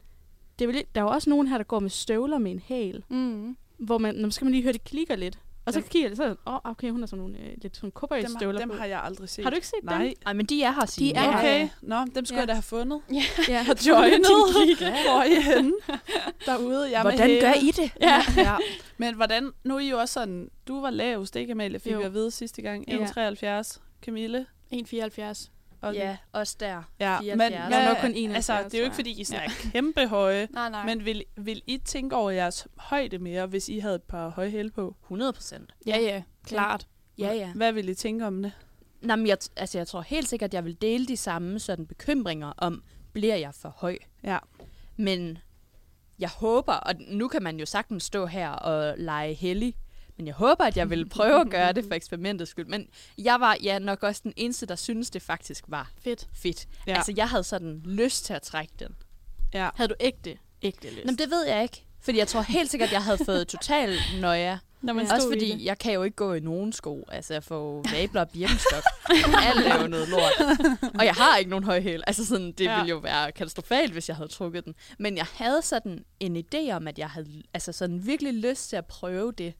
[0.58, 2.58] det er vel, der er jo også nogen her, der går med støvler med en
[2.58, 3.56] hæl, Mm.
[3.78, 5.38] hvor man, når man skal man lige høre, det klikker lidt.
[5.66, 7.76] Og så Dem- kigger det så, åh, oh, okay, hun har sådan nogle øh, lidt
[7.76, 8.76] sådan Dem, cowboy-støvler dem på.
[8.76, 9.44] har jeg aldrig set.
[9.44, 10.02] Har du ikke set Nej.
[10.04, 10.12] dem?
[10.26, 11.18] Ej, men de er her, Signe.
[11.18, 11.38] er her.
[11.38, 12.40] Okay, nå, dem skulle Ja.
[12.40, 13.00] jeg da have fundet.
[13.48, 13.62] Ja.
[13.68, 14.26] Har joinet.
[15.06, 15.72] Hvor er I henne?
[16.46, 16.90] Derude.
[16.90, 17.40] Jeg er med Hvordan hæle.
[17.40, 17.90] gør I det?
[18.00, 18.22] Ja.
[18.36, 18.56] ja.
[18.98, 21.98] Men hvordan, nu er I jo også sådan, du var lavest, ikke Amalie, fik Jo.
[21.98, 22.84] vi at vide sidste gang.
[22.88, 22.96] Ja.
[23.62, 23.80] 1,73.
[24.04, 24.46] Camille.
[24.74, 25.48] 1,74.
[25.82, 26.82] Og Ja, også der.
[27.00, 27.18] ja.
[27.20, 27.36] 74.
[27.38, 29.50] Men, Jeg hvad, nok kun 71, altså, det er jo ikke, fordi I sådan er
[29.72, 30.48] kæmpe høje.
[30.52, 30.86] Nej, nej.
[30.86, 34.50] Men vil, vil I tænke over jeres højde mere, hvis I havde et par høje
[34.50, 34.96] hæle på?
[35.04, 35.74] 100 procent.
[35.86, 36.22] ja, ja.
[36.46, 36.86] Klart.
[37.18, 37.52] Ja, ja.
[37.54, 38.52] Hvad vil I tænke om det?
[39.00, 41.86] Nå, men jeg, altså, jeg tror helt sikkert, at jeg vil dele de samme sådan,
[41.86, 43.98] bekymringer om, bliver jeg for høj?
[44.24, 44.38] Ja.
[44.96, 45.38] Men
[46.18, 49.74] jeg håber, og nu kan man jo sagtens stå her og lege heldig,
[50.16, 52.66] men jeg håber, at jeg vil prøve at gøre det for eksperimentets skyld.
[52.66, 52.88] Men
[53.18, 56.28] jeg var ja, nok også den eneste, der synes det faktisk var Fedt.
[56.34, 56.66] fedt.
[56.86, 56.96] Ja.
[56.96, 58.96] Altså, jeg havde sådan lyst til at trække den.
[59.54, 59.70] Ja.
[59.74, 61.04] Havde du ægte, ægte lyst?
[61.04, 61.84] Nå, men det ved jeg ikke.
[62.00, 64.60] Fordi jeg tror helt sikkert, at jeg havde fået total nøje.
[64.82, 65.14] Når man Ja.
[65.14, 67.04] Også fordi, jeg kan jo ikke gå i nogen sko.
[67.08, 68.82] Altså, jeg får vabler og birkenstok.
[69.42, 70.32] Alt er jo noget lort.
[70.98, 72.02] Og jeg har ikke nogen høj hæl.
[72.06, 72.76] Altså, sådan, det ja.
[72.76, 74.74] ville jo være katastrofalt, hvis jeg havde trukket den.
[74.98, 78.76] Men jeg havde sådan en idé om, at jeg havde altså sådan virkelig lyst til
[78.76, 79.54] at prøve det.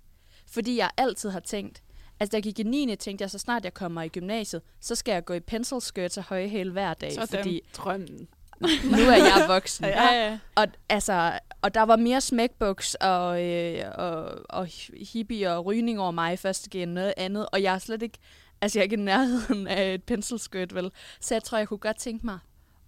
[0.53, 1.83] Fordi jeg altid har tænkt,
[2.21, 2.97] altså da jeg gik i 9.
[2.97, 6.19] tænkte jeg, så snart jeg kommer i gymnasiet, så skal jeg gå i pencil skirts
[6.19, 7.12] og høje hæl hver dag.
[7.12, 8.29] Sådan Fordi drømmen.
[8.93, 9.85] nu er jeg voksen.
[9.85, 10.15] Ja.
[10.15, 10.38] Ja, ja.
[10.55, 14.69] Og, altså, og der var mere smækbuks og, øh, og, og
[15.12, 17.47] hippie og rygning over mig i første gen end noget andet.
[17.53, 18.19] Og jeg er slet ikke,
[18.61, 20.91] altså jeg er ikke i nærheden af et penselskørt, vel?
[21.21, 22.38] Så jeg tror, jeg kunne godt tænke mig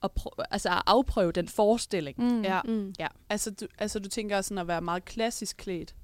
[0.02, 2.18] at, prøve, altså at afprøve den forestilling.
[2.18, 2.42] Mm.
[2.42, 2.60] Ja.
[2.62, 2.94] Mm.
[3.30, 5.94] Altså du, altså, du tænker sådan at være meget klassisk klædt?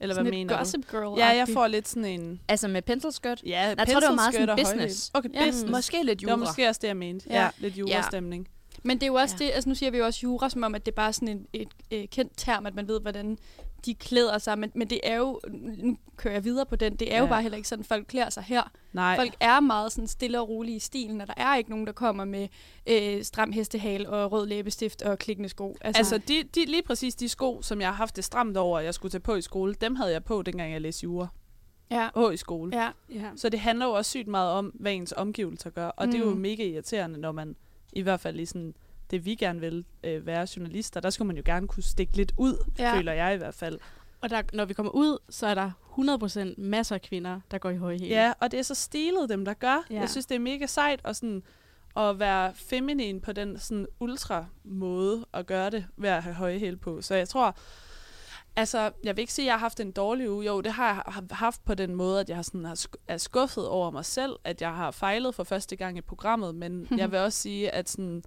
[0.00, 1.14] Eller Sådan hvad mener gossip girl du?
[1.18, 2.40] Ja, jeg får lidt sådan en...
[2.48, 3.42] Altså med penselskørt?
[3.46, 5.10] Ja, Jeg tror, det var meget sådan business.
[5.14, 5.70] Okay, Ja, business.
[5.70, 6.40] Måske lidt Det var jura.
[6.46, 7.26] måske også det, jeg mente.
[7.30, 7.42] Ja, Ja.
[7.42, 8.48] ja lidt jurastemning.
[8.82, 9.44] Men det er jo også Ja.
[9.44, 9.48] ja.
[9.50, 11.28] det, altså nu siger vi jo også jura, som om, at det er bare sådan
[11.28, 13.38] en, et, et kendt term, at man ved, hvordan
[13.84, 14.58] de klæder sig.
[14.58, 15.40] Men, men det er jo,
[15.78, 17.30] nu kører jeg videre på den, det er jo Ja.
[17.30, 18.62] bare heller ikke sådan, folk klæder sig her.
[18.92, 21.86] Nej, Folk er meget sådan stille og rolige i stilen, og der er ikke nogen,
[21.86, 22.48] der kommer med
[22.86, 25.76] øh, stram hestehal og rød læbestift og klikkende sko.
[25.80, 28.80] Altså, altså de, de, lige præcis de sko, som jeg har haft det stramt over,
[28.80, 31.26] jeg skulle tage på i skole, dem havde jeg på, dengang jeg læste jura.
[31.90, 32.76] ja, Og i skole.
[32.82, 33.28] ja, Ja.
[33.36, 35.86] Så det handler jo også sygt meget om, hvad ens omgivelser gør.
[35.86, 36.12] Og mm.
[36.12, 36.40] det er jo Mm.
[36.40, 37.56] mega irriterende, når man
[37.92, 38.74] i hvert fald i sådan,
[39.10, 42.32] det vi gerne vil øh, være journalister, der skulle man jo gerne kunne stikke lidt
[42.36, 42.94] ud, Ja.
[42.96, 43.78] føler jeg i hvert fald.
[44.20, 45.70] Og der, når vi kommer ud, så er der
[46.58, 48.14] 100% masser af kvinder, der går i høje hæle.
[48.14, 49.84] Ja, og det er så stilet dem, der gør.
[49.90, 50.00] Ja.
[50.00, 51.42] Jeg synes, det er mega sejt at, sådan,
[51.96, 56.58] at være feminin på den sådan ultra måde at gøre det ved at have høje
[56.58, 57.02] hæl på.
[57.02, 57.56] Så jeg tror,
[58.56, 60.46] altså, jeg vil ikke sige, at jeg har haft en dårlig uge.
[60.46, 62.76] Jo, det har jeg ha- haft på den måde, at jeg sådan
[63.08, 66.54] er skuffet over mig selv, at jeg har fejlet for første gang i programmet.
[66.54, 68.22] Men jeg vil også sige, at sådan,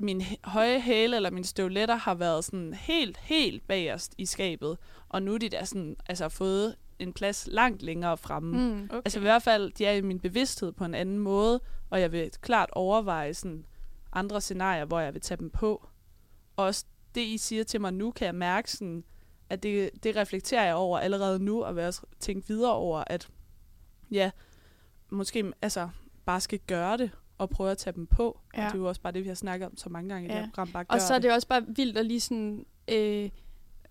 [0.00, 4.78] min høje hæle eller mine støvletter har været sådan helt, helt bagerst i skabet.
[5.08, 8.58] Og nu er de der sådan, altså fået en plads langt længere fremme.
[8.58, 8.76] Mm.
[8.76, 8.84] mm.
[8.84, 8.96] Okay.
[8.96, 11.60] Altså i hvert fald, de er i min bevidsthed på en anden måde,
[11.90, 13.66] og jeg vil klart overveje sådan
[14.12, 15.88] andre scenarier, hvor jeg vil tage dem på.
[16.56, 16.84] Og også
[17.14, 19.04] det, I siger til mig nu, kan jeg mærke sådan,
[19.50, 23.28] at det, det reflekterer jeg over allerede nu, og vil også tænke videre over, at
[24.10, 24.30] ja,
[25.10, 25.88] måske altså
[26.24, 28.38] bare skal gøre det, og prøve at tage dem på.
[28.56, 28.60] Ja.
[28.60, 28.66] Ja.
[28.66, 30.28] Og det er jo også bare det, vi har snakket om så mange gange i
[30.28, 30.40] det Ja.
[30.40, 30.68] her program.
[30.68, 33.30] Bare Og så er det også bare vildt at lige sådan, øh,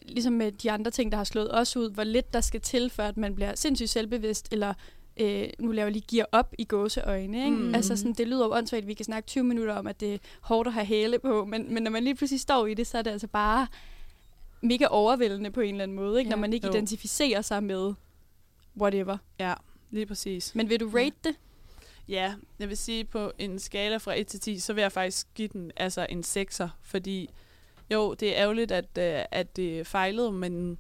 [0.01, 2.89] ligesom med de andre ting, der har slået os ud, hvor lidt der skal til,
[2.89, 4.73] for at man bliver sindssygt selvbevidst, eller
[5.19, 7.45] øh, nu laver jeg lige gear op i gåseøjne.
[7.45, 7.57] Ikke?
[7.57, 7.75] Mm.
[7.75, 10.13] Altså sådan, det lyder jo åndssvagt, at vi kan snakke 20 minutter om, at det
[10.13, 12.88] er hårdt at have hæle på, men, men når man lige pludselig står i det,
[12.88, 13.67] så er det altså bare
[14.62, 16.29] mega overvældende på en eller anden måde, ikke?
[16.29, 16.35] Ja.
[16.35, 16.73] når man ikke Jo.
[16.73, 17.93] identificerer sig med
[18.81, 19.17] whatever.
[19.39, 19.53] Ja,
[19.91, 20.55] lige præcis.
[20.55, 21.35] Men vil du rate det?
[22.10, 25.28] Ja, jeg vil sige på en skala fra 1 til 10, så vil jeg faktisk
[25.36, 27.30] give den altså en 6'er, fordi
[27.91, 30.80] jo, det er ærgerligt, at, øh, at det fejlede, men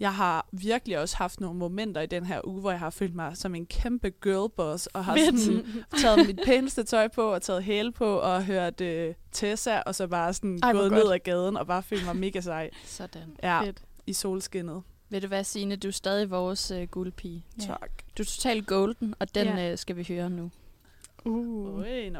[0.00, 3.14] jeg har virkelig også haft nogle momenter i den her uge, hvor jeg har følt
[3.14, 5.64] mig som en kæmpe girlboss, og har sådan,
[6.02, 10.06] taget mit pæneste tøj på, og taget hæle på, og hørt øh, Tessa, og så
[10.06, 11.04] bare sådan Ej, gået godt.
[11.04, 12.70] ned ad gaden, og bare følt mig mega sej.
[12.84, 13.36] Sådan.
[13.42, 13.82] Ja, Fedt.
[14.06, 14.82] i solskinnet.
[15.10, 15.76] Ved du hvad, Signe?
[15.76, 17.44] Du er stadig vores uh, guldpige.
[17.60, 17.66] Ja.
[17.66, 17.90] Tak.
[18.18, 19.56] Du er totalt golden, og den Ja.
[19.66, 19.72] ja.
[19.72, 20.50] uh, skal vi høre nu.
[21.24, 21.80] Uh.
[21.80, 22.16] Øj, en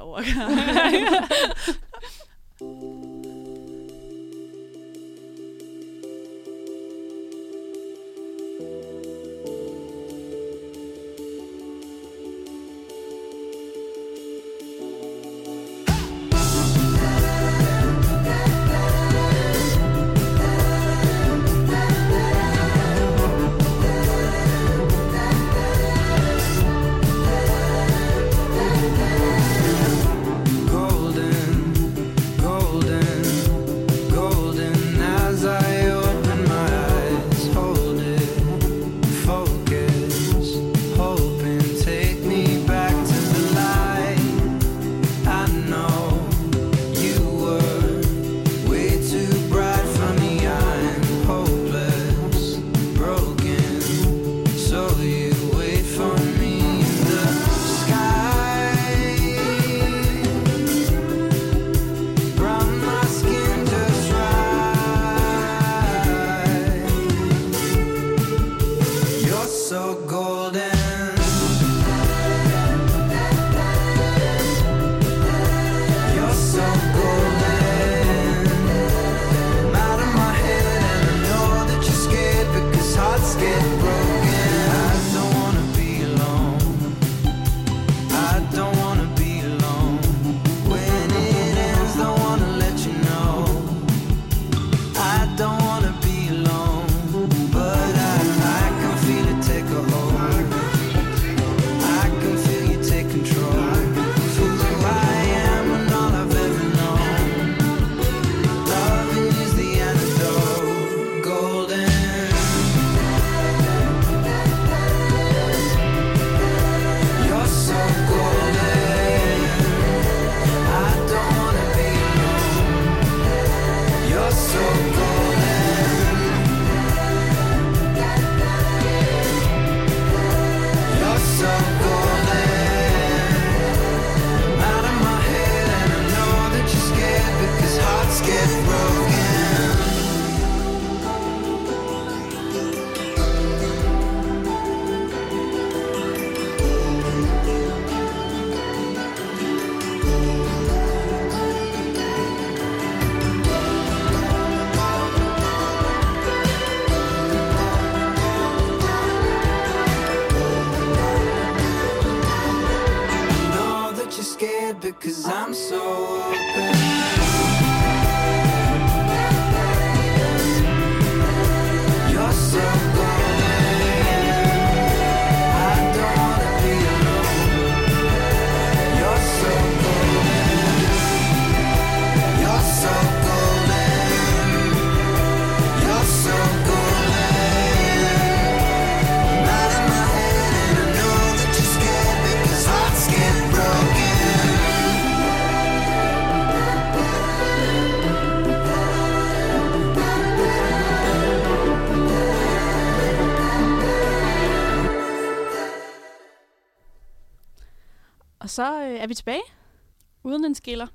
[210.48, 210.86] Uden en skiller.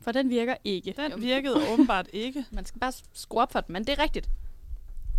[0.00, 0.94] For den virker ikke.
[0.96, 2.44] Den virkede åbenbart ikke.
[2.50, 4.28] Man skal bare skrue op for den, men det er rigtigt.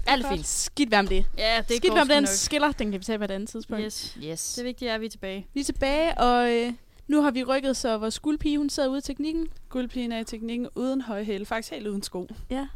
[0.07, 0.45] Alt er fint.
[0.45, 1.25] Skidt være med det.
[1.37, 3.83] Ja, det Skidt være med den skiller, den kan vi tage på et andet tidspunkt.
[3.85, 4.17] Yes.
[4.23, 4.53] Yes.
[4.53, 5.47] Det vigtige er, at vi er tilbage.
[5.53, 6.73] Vi er tilbage, og øh,
[7.07, 9.47] nu har vi rykket, så vores guldpige, hun sidder ude i teknikken.
[9.69, 12.27] Guldpigen er i teknikken uden højhæle, faktisk helt uden sko.
[12.49, 12.67] Ja.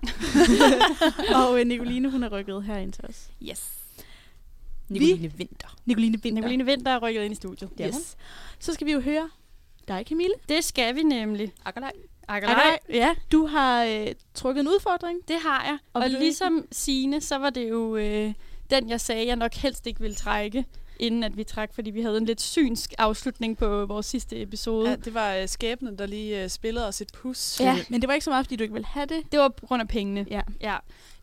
[1.43, 3.29] og øh, Nicoline, hun er rykket herind til os.
[3.43, 3.71] Yes.
[4.89, 5.75] Nicoline Vinter.
[5.85, 6.41] Nicoline Vinter.
[6.41, 7.69] Nicoline Vinter er rykket ind i studiet.
[7.81, 7.95] Yes.
[7.95, 8.17] yes.
[8.59, 9.29] Så skal vi jo høre
[9.87, 10.33] dig, Camille.
[10.49, 11.53] Det skal vi nemlig.
[11.65, 11.91] Akkerlej.
[12.27, 12.79] Akkerlej.
[12.89, 15.19] Ja, du har øh, trukket en udfordring.
[15.27, 15.77] Det har jeg.
[15.93, 18.33] Og Og, ligesom Sine, så var det jo øh,
[18.69, 20.65] den, jeg sagde, jeg nok helst ikke ville trække.
[20.99, 24.89] inden at vi trak, fordi vi havde en lidt synsk afslutning på vores sidste episode.
[24.89, 27.59] Ja, det var øh, skæbnen, der lige øh, spillede os et pus.
[27.59, 27.77] Ja.
[27.89, 29.31] Men det var ikke så meget, fordi du ikke ville have det.
[29.31, 30.25] Det var på grund af pengene.
[30.29, 30.41] Ja.
[30.61, 30.77] ja.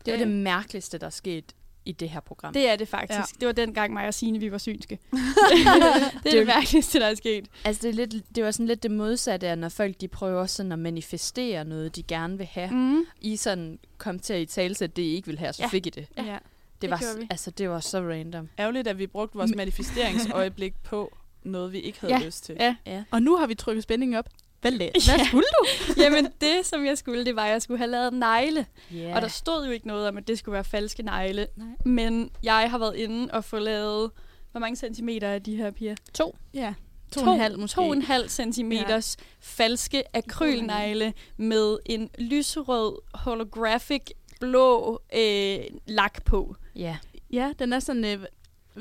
[0.05, 1.47] Det var Øh, det mærkeligste, der skete
[1.85, 2.53] i det her program.
[2.53, 3.19] Det er det faktisk.
[3.19, 3.23] Ja.
[3.39, 4.99] Det var den gang mig og Signe, vi var synske.
[5.11, 5.19] det
[5.67, 7.47] er det, det mærkeligste, der er sket.
[7.63, 10.45] Altså, det, er lidt, det var sådan lidt det modsatte af, når folk de prøver
[10.45, 12.69] sådan at manifestere noget, de gerne vil have.
[12.71, 13.05] Mm.
[13.21, 15.67] I sådan kom til at i tale det, I ikke ville have, så Ja.
[15.67, 16.07] fik I det.
[16.17, 16.23] Ja.
[16.23, 16.33] ja.
[16.33, 17.27] Det, det var, vi.
[17.29, 18.49] altså, det var så random.
[18.59, 22.25] Ærgerligt, at vi brugte vores manifesteringsøjeblik på noget, vi ikke havde Ja.
[22.25, 22.55] lyst til.
[22.59, 22.75] Ja.
[22.85, 23.03] Ja.
[23.11, 24.29] Og nu har vi trykket spændingen op.
[24.69, 25.15] Hvad, la- Ja.
[25.17, 25.65] hvad skulle du?
[26.03, 28.65] Jamen, det som jeg skulle, det var, at jeg skulle have lavet negle.
[28.95, 29.15] Yeah.
[29.15, 31.47] Og der stod jo ikke noget om, at det skulle være falske negle.
[31.55, 31.67] Nej.
[31.85, 34.11] Men jeg har været inde og få lavet...
[34.51, 35.95] Hvor mange centimeter er de her piger?
[36.13, 36.35] to.
[36.53, 36.73] Ja.
[37.11, 37.75] To, To- en halv måske.
[37.75, 39.23] To en halv centimeters ja.
[39.39, 44.01] falske akrylnegle med en lyserød holographic
[44.39, 46.55] blå øh, lak på.
[46.75, 46.97] Ja.
[47.31, 48.25] Ja, den er sådan, øh,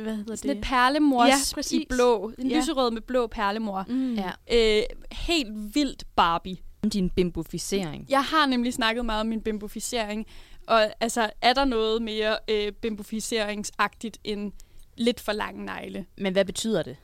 [0.02, 0.64] hvad hedder Sådan et det?
[0.64, 2.32] perlemors Ja, i blå.
[2.38, 2.56] En Ja.
[2.58, 3.84] lyserød med blå perlemor.
[3.88, 4.14] Mm.
[4.14, 4.30] ja.
[4.52, 6.56] Øh, helt vildt Barbie.
[6.92, 8.06] Din bimboficering.
[8.08, 10.26] Jeg har nemlig snakket meget om min bimboficering.
[10.66, 14.52] Og altså, er der noget mere øh, bimboficeringsagtigt end
[14.96, 16.06] lidt for lange negle?
[16.18, 16.96] Men hvad betyder det?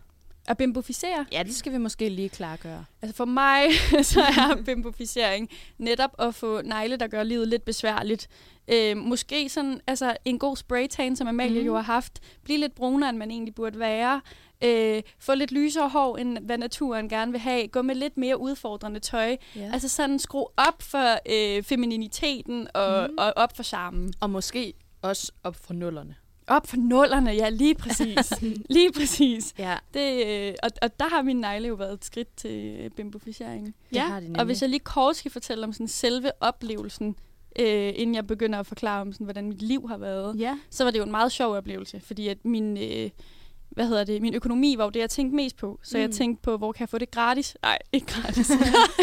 [0.50, 1.26] At bimboficere?
[1.32, 2.84] Ja, det skal vi måske lige klargøre.
[3.02, 3.62] Altså for mig,
[4.12, 8.28] så er bimboficering netop at få negle, der gør livet lidt besværligt.
[8.72, 11.66] Øh, måske sådan, altså en god spraytan, som Amalie mm.
[11.66, 12.20] jo har haft.
[12.44, 14.20] Blive lidt brunere, end man egentlig burde være.
[14.64, 17.68] Øh, få lidt lysere hår, end hvad naturen gerne vil have.
[17.68, 19.36] Gå med lidt mere udfordrende tøj.
[19.56, 19.70] Ja.
[19.72, 23.16] Altså sådan skru op for øh, femininiteten og, mm.
[23.18, 24.12] og op for charmen.
[24.20, 26.16] Og måske også op for nullerne.
[26.50, 28.32] Op for nullerne, ja, lige præcis.
[28.76, 29.54] lige præcis.
[29.58, 33.66] Ja, Det, øh, og, og der har min negle jo været et skridt til bimboficering.
[33.66, 34.22] det Ja, har.
[34.38, 37.16] Og hvis jeg lige kort skal fortælle om sådan selve oplevelsen,
[37.58, 40.58] øh, inden jeg begynder at forklare om, sådan, hvordan mit liv har været, Ja.
[40.70, 43.10] så var det jo en meget sjov oplevelse, fordi at min, øh,
[43.70, 45.78] hvad hedder det, min økonomi var jo det, jeg tænkte mest på.
[45.82, 46.00] Så mm.
[46.00, 47.56] jeg tænkte på, hvor kan jeg få det gratis?
[47.62, 48.50] Nej, ikke gratis.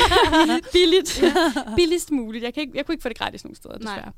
[0.74, 1.24] Billigt.
[1.76, 2.44] Billigst muligt.
[2.44, 3.96] Jeg, kan ikke, jeg kunne ikke få det gratis nogen steder, Nej.
[3.96, 4.12] desværre.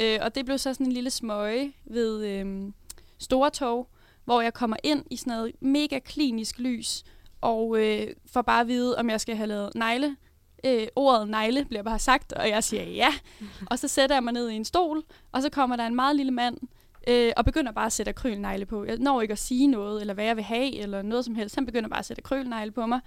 [0.00, 2.72] Øh, og det blev så sådan en lille smøge ved øh,
[3.18, 3.88] Store Tog,
[4.24, 7.04] hvor jeg kommer ind i sådan noget mega klinisk lys,
[7.40, 10.16] og øh, får bare at vide, om jeg skal have lavet negle.
[10.64, 13.14] Øh, ordet negle bliver bare sagt, og jeg siger ja.
[13.70, 16.16] og så sætter jeg mig ned i en stol, og så kommer der en meget
[16.16, 16.58] lille mand,
[17.06, 18.84] øh, og begynder bare at sætte akrylnegle på.
[18.84, 21.54] Jeg når ikke at sige noget, eller hvad jeg vil have, eller noget som helst.
[21.54, 23.00] Han begynder bare at sætte akrylnegle på mig.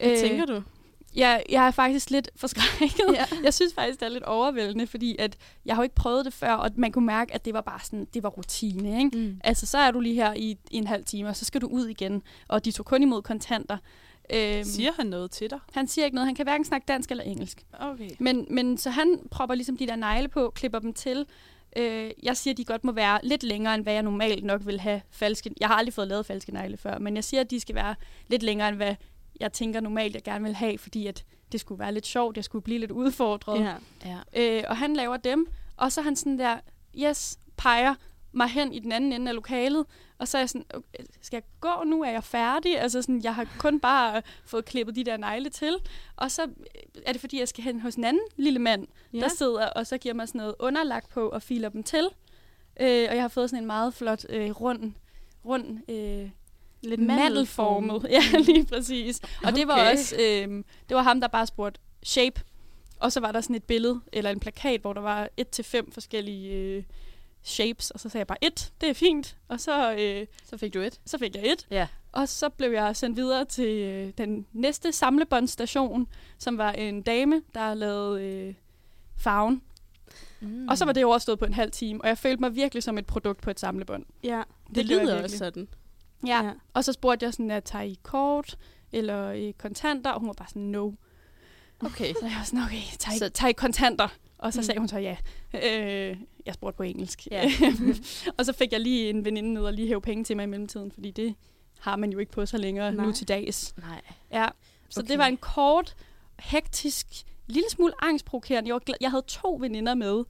[0.00, 0.62] Hvad øh, tænker du?
[1.14, 3.14] Jeg, jeg er faktisk lidt forskrækket.
[3.14, 3.24] Ja.
[3.44, 6.32] Jeg synes faktisk, det er lidt overvældende, fordi at jeg har jo ikke prøvet det
[6.32, 9.18] før, og man kunne mærke, at det var bare sådan, det var rutine, ikke?
[9.18, 9.40] Mm.
[9.44, 11.86] Altså, så er du lige her i, en halv time, og så skal du ud
[11.86, 12.22] igen.
[12.48, 13.78] Og de tog kun imod kontanter.
[14.32, 15.58] Øhm, Siger han noget til dig?
[15.72, 16.26] han siger ikke noget.
[16.26, 17.64] Han kan hverken snakke dansk eller engelsk.
[17.80, 18.10] Okay.
[18.18, 21.26] Men, men så han propper ligesom de der negle på, klipper dem til.
[21.76, 24.66] Øh, jeg siger, at de godt må være lidt længere, end hvad jeg normalt nok
[24.66, 25.54] vil have falske.
[25.60, 27.94] Jeg har aldrig fået lavet falske negle før, men jeg siger, at de skal være
[28.28, 28.94] lidt længere, end hvad
[29.40, 32.44] jeg tænker normalt, jeg gerne vil have, fordi at det skulle være lidt sjovt, jeg
[32.44, 33.60] skulle blive lidt udfordret.
[33.60, 33.74] Ja.
[34.34, 34.58] Ja.
[34.58, 36.56] Øh, og han laver dem, og så er han sådan der,
[36.98, 37.94] yes, peger
[38.34, 39.86] mig hen i den anden ende af lokalet,
[40.18, 42.02] og så er jeg sådan, okay, skal jeg gå nu?
[42.02, 42.80] Er jeg færdig?
[42.80, 45.76] Altså sådan, jeg har kun bare fået klippet de der negle til,
[46.16, 49.20] og så øh, er det fordi, jeg skal hen hos en anden lille mand, ja.
[49.20, 52.08] der sidder og så giver mig sådan noget underlagt på og filer dem til.
[52.80, 54.92] Øh, og jeg har fået sådan en meget flot øh, rund,
[55.44, 56.30] rund øh,
[56.84, 58.06] Lidt mandelformet.
[58.10, 59.20] Ja, lige præcis.
[59.44, 62.40] Og det var også, øh, det var ham, der bare spurgte shape.
[63.00, 65.64] Og så var der sådan et billede, eller en plakat, hvor der var et til
[65.64, 66.82] fem forskellige øh,
[67.44, 67.90] shapes.
[67.90, 69.36] Og så sagde jeg bare et, det er fint.
[69.48, 71.00] Og så, øh, Så fik du et.
[71.04, 71.66] så fik jeg et.
[71.70, 71.86] Ja.
[72.12, 76.06] Og så blev jeg sendt videre til øh, den næste samlebåndstation,
[76.38, 78.54] som var en dame, der lavede øh,
[79.18, 79.62] farven.
[80.40, 80.68] Mm.
[80.68, 82.98] Og så var det overstået på en halv time, og jeg følte mig virkelig som
[82.98, 84.04] et produkt på et samlebånd.
[84.24, 85.68] Ja, det, Det lyder også sådan.
[86.26, 86.44] Ja.
[86.44, 86.52] ja.
[86.74, 88.58] Og så spurgte jeg sådan, at tager I kort
[88.92, 90.10] eller i kontanter?
[90.10, 90.90] Og hun var bare sådan, no.
[91.80, 92.12] Okay.
[92.20, 94.08] Så jeg var sådan, okay, tager I, Så- tager I kontanter?
[94.38, 94.64] Og så Mm.
[94.64, 95.16] sagde hun så ja.
[95.54, 97.26] Øh, jeg spurgte på engelsk.
[97.30, 97.50] Ja.
[98.38, 100.46] og så fik jeg lige en veninde ned og lige hæve penge til mig i
[100.46, 101.34] mellemtiden, fordi det
[101.80, 103.06] har man jo ikke på så længere Nej.
[103.06, 103.74] nu til dags.
[103.78, 104.00] Nej.
[104.32, 104.46] Ja.
[104.88, 105.08] Så Okay.
[105.10, 105.94] det var en kort,
[106.40, 107.06] hektisk,
[107.46, 108.72] lille smule angstprovokerende.
[108.74, 110.24] Jeg, jeg havde to veninder med,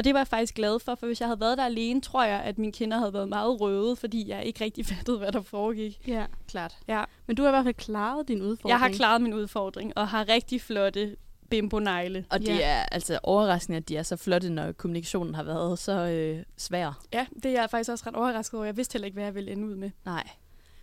[0.00, 2.24] og det var jeg faktisk glad for, for hvis jeg havde været der alene, tror
[2.24, 5.42] jeg, at mine kinder havde været meget røde, fordi jeg ikke rigtig fattede, hvad der
[5.42, 6.00] foregik.
[6.08, 6.26] Ja.
[6.48, 6.78] Klart.
[6.88, 7.04] Ja.
[7.26, 8.68] Men du har i hvert fald klaret din udfordring.
[8.70, 11.16] Jeg har klaret min udfordring, og har rigtig flotte
[11.50, 12.24] bimbo-negle.
[12.30, 12.58] Og det Ja.
[12.60, 17.00] er altså overraskende, at de er så flotte, når kommunikationen har været så øh, svær.
[17.12, 18.64] Ja, det er jeg faktisk også ret overrasket over.
[18.64, 19.90] Jeg vidste heller ikke, hvad jeg ville ende ud med.
[20.04, 20.28] Nej.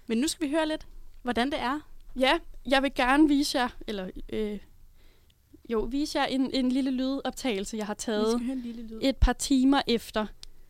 [0.07, 0.87] Men nu skal vi høre lidt,
[1.21, 1.79] hvordan det er.
[2.19, 2.31] Ja,
[2.67, 4.57] jeg vil gerne vise jer, eller øh,
[5.69, 8.99] jo, vise jer en, en lille lydoptagelse, jeg har taget skal høre en lille lyd.
[9.01, 10.25] et par timer efter,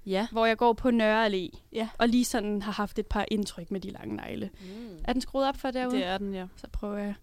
[0.05, 0.27] Ja.
[0.31, 1.89] hvor jeg går på Nørre Allé, Ja.
[1.99, 4.49] og lige sådan har haft et par indtryk med de lange negle.
[4.61, 4.97] Mm.
[5.03, 5.95] Er den skruet op for derude?
[5.95, 6.47] Det er den, ja.
[6.55, 7.13] Så prøver jeg.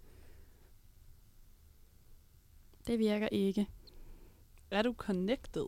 [2.87, 3.67] Det virker ikke.
[4.71, 5.67] Er du connected?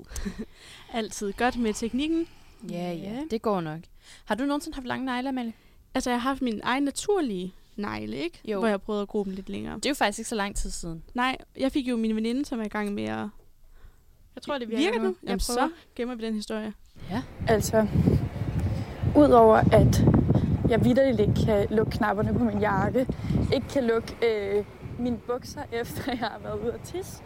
[0.92, 2.28] Altid godt med teknikken.
[2.70, 3.22] Ja, ja, Ja.
[3.30, 3.80] det går nok.
[4.24, 5.52] Har du nogensinde haft lange negle, Amalie?
[5.94, 8.40] Altså, jeg har haft min egen naturlige negle, ikke?
[8.44, 8.58] Jo.
[8.58, 9.74] Hvor jeg prøvede at gro dem lidt længere.
[9.76, 11.02] Det er jo faktisk ikke så lang tid siden.
[11.14, 13.28] Nej, jeg fik jo min veninde, som er i gang med at...
[14.34, 15.04] Jeg tror, det virker, Virker nu.
[15.04, 15.16] nu?
[15.22, 15.68] Jeg Jamen, prøver.
[15.68, 16.72] så gemmer vi den historie.
[17.48, 17.86] Altså,
[19.16, 20.04] udover at
[20.68, 23.06] jeg vidderligt ikke kan lukke knapperne på min jakke,
[23.52, 24.64] ikke kan lukke øh,
[24.98, 27.22] mine bukser, efter jeg har været ude at tisse,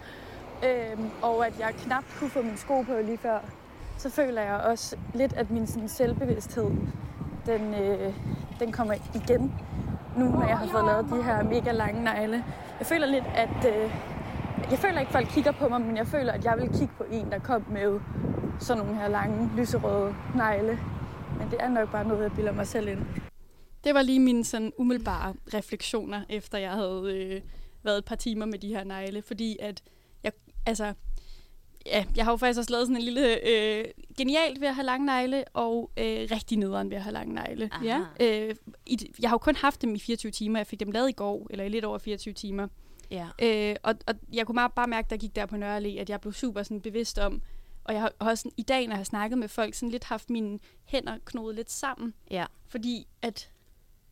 [0.64, 3.38] øh, og at jeg knap kunne få mine sko på lige før,
[3.98, 6.70] så føler jeg også lidt, at min sådan, selvbevidsthed,
[7.46, 8.14] den, øh,
[8.60, 9.52] den kommer igen,
[10.16, 12.44] nu når jeg har fået lavet de her mega lange negle.
[12.79, 13.75] Jeg føler lidt, at...
[13.75, 13.90] Øh,
[14.70, 16.94] jeg føler ikke, at folk kigger på mig, men jeg føler, at jeg vil kigge
[16.99, 18.01] på en, der kom med
[18.59, 20.79] sådan nogle her lange, lyserøde negle.
[21.38, 22.99] Men det er nok bare noget, jeg bilder mig selv ind.
[23.85, 27.40] Det var lige mine sådan umiddelbare refleksioner, efter jeg havde øh,
[27.83, 29.23] været et par timer med de her negle.
[29.23, 29.83] Fordi at
[30.23, 30.33] jeg,
[30.66, 30.94] altså,
[31.86, 33.84] ja, jeg har jo faktisk også lavet sådan en lille øh,
[34.18, 37.70] genialt ved at have lange negle, og øh, rigtig nederen ved at have lange negle.
[37.84, 38.00] Ja.
[38.20, 38.54] Øh,
[38.86, 40.58] i, jeg har jo kun haft dem i 24 timer.
[40.58, 42.68] Jeg fik dem lavet i går, eller i lidt over 24 timer.
[43.10, 43.28] Ja.
[43.42, 46.00] Øh, og, og jeg kunne meget, bare mærke, da jeg gik der på Nørre Allé,
[46.00, 47.42] at jeg blev super sådan, bevidst om,
[47.84, 50.04] og jeg har også sådan, i dag, når jeg har snakket med folk, sådan lidt
[50.04, 52.14] haft mine hænder knodet lidt sammen.
[52.30, 52.46] Ja.
[52.68, 53.50] Fordi at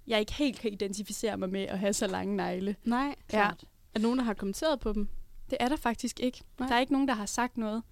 [0.07, 2.76] jeg ikke helt kan identificere mig med at have så lange negle.
[2.85, 3.64] Nej, Klart.
[3.94, 5.09] Er der nogen, der har kommenteret på dem?
[5.51, 6.41] Det er der faktisk ikke.
[6.59, 6.69] Nej.
[6.69, 7.83] Der er ikke nogen, der har sagt noget.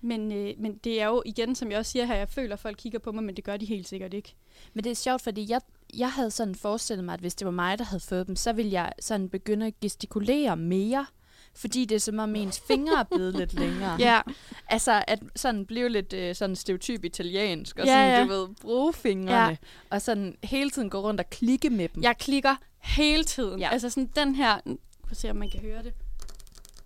[0.00, 2.60] Men, øh, men det er jo igen, som jeg også siger her, jeg føler, at
[2.60, 4.34] folk kigger på mig, men det gør de helt sikkert ikke.
[4.74, 5.60] Men det er sjovt, fordi jeg,
[5.96, 8.52] jeg havde sådan forestillet mig, at hvis det var mig, der havde fået dem, så
[8.52, 11.06] ville jeg sådan begynde at gestikulere mere.
[11.54, 13.96] Fordi det er som om ens fingre er blevet lidt længere.
[13.98, 14.20] Ja,
[14.68, 18.34] Altså at sådan blive lidt øh, sådan stereotyp italiensk, og Ja, sådan, ja.
[18.34, 19.32] du ved, bruge fingrene.
[19.32, 19.56] Ja.
[19.90, 22.02] Og sådan hele tiden gå rundt og klikke med dem.
[22.02, 23.58] jeg klikker hele tiden.
[23.60, 23.66] Ja.
[23.66, 23.72] Ja.
[23.72, 25.92] Altså sådan den her, prøv at se, om man kan høre det.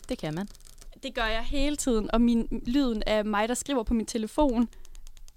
[0.09, 0.49] Det kan man.
[1.03, 4.69] Det gør jeg hele tiden, og min lyden af mig, der skriver på min telefon,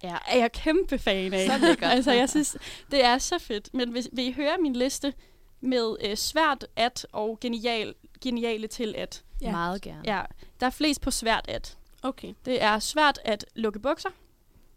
[0.04, 0.16] Ja.
[0.28, 1.48] er jeg kæmpe fan af.
[1.48, 1.92] Så lækkert.
[1.96, 2.58] altså, jeg synes,
[2.92, 3.74] det er så fedt.
[3.74, 5.14] Men hvis, vil I høre min liste
[5.62, 9.24] med øh, svært at og genial, geniale til at?
[9.42, 9.52] Ja.
[9.52, 10.02] Meget gerne.
[10.06, 10.22] Ja,
[10.60, 11.78] der er flest på svært at.
[12.04, 12.34] Okay.
[12.46, 14.10] Det er svært at lukke bukser.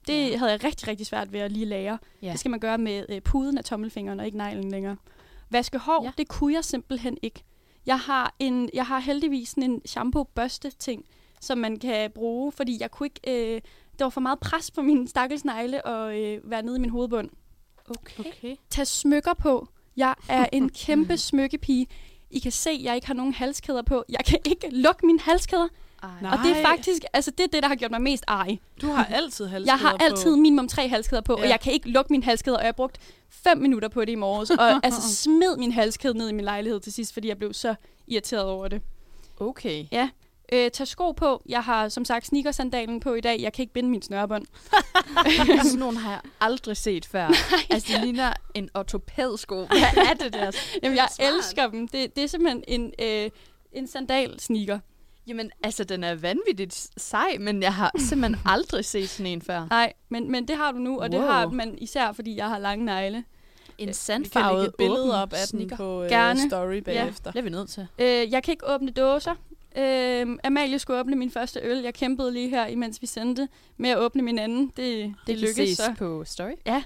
[0.06, 0.36] Det Ja.
[0.36, 1.98] havde jeg rigtig, rigtig svært ved at lige lære.
[2.22, 2.32] Ja.
[2.32, 4.96] Det skal man gøre med øh, puden af tommelfingeren og ikke neglen længere.
[5.50, 6.10] Vaske hår, ja.
[6.18, 7.42] det kunne jeg simpelthen ikke.
[7.86, 11.04] Jeg har, en, jeg har heldigvis sådan en shampoo-børste-ting,
[11.40, 13.54] som man kan bruge, fordi jeg kunne ikke...
[13.54, 13.60] Øh,
[13.98, 16.90] der var for meget pres på mine stakkels negle og øh, være nede i min
[16.90, 17.30] hovedbund.
[17.88, 18.24] Okay.
[18.24, 18.56] okay.
[18.70, 19.68] Tag smykker på.
[19.96, 21.86] Jeg er en kæmpe smykkepige.
[22.30, 24.04] I kan se, at jeg ikke har nogen halskæder på.
[24.08, 25.68] Jeg kan ikke lukke mine halskæder.
[26.02, 26.08] Ej.
[26.22, 26.32] Nej.
[26.32, 28.58] Og det er faktisk, altså det er det, der har gjort mig mest ej.
[28.80, 30.04] Du har altid halskæder Jeg har på.
[30.04, 31.38] altid minimum tre halskæder på, ja.
[31.38, 31.44] Ja.
[31.44, 32.98] og jeg kan ikke lukke min halskæder, og jeg har brugt
[33.30, 36.80] fem minutter på det i morges, og altså smed min halskæde ned i min lejlighed
[36.80, 37.74] til sidst, fordi jeg blev så
[38.08, 38.82] irriteret over det.
[39.40, 39.86] Okay.
[40.52, 41.42] Øh, tag sko på.
[41.48, 43.40] Jeg har som sagt sneakersandalen på i dag.
[43.40, 44.46] Jeg kan ikke binde min snørebånd.
[45.64, 47.26] Sådan nogle har jeg aldrig set før.
[47.70, 49.56] altså, det ligner en ortopædsko.
[49.66, 50.50] Hvad er det der?
[50.82, 51.28] Jamen, jeg Smart.
[51.34, 51.88] elsker dem.
[51.88, 53.30] Det, det er simpelthen en, øh,
[53.72, 54.78] en sandal-sneaker.
[55.30, 59.66] Jamen, altså, den er vanvittigt sej, men jeg har simpelthen aldrig set sådan en før.
[59.70, 61.28] Nej, men, men det har du nu, og det Wow.
[61.28, 63.16] har man især, fordi jeg har lange negle.
[63.16, 63.24] En
[63.68, 65.68] Vi kan lægge sandfarvet et billede op af sneaker.
[65.68, 66.48] den på øh, Gerne.
[66.48, 67.30] story bagefter.
[67.30, 67.86] Det er vi nødt til.
[67.98, 69.34] Øh, jeg kan ikke åbne dåser.
[69.78, 71.78] Øh, Amalie skulle åbne min første øl.
[71.78, 74.66] Jeg kæmpede lige her, imens vi sendte, med at åbne min anden.
[74.66, 75.94] Det, det, Det lykkedes så.
[75.98, 76.52] på story.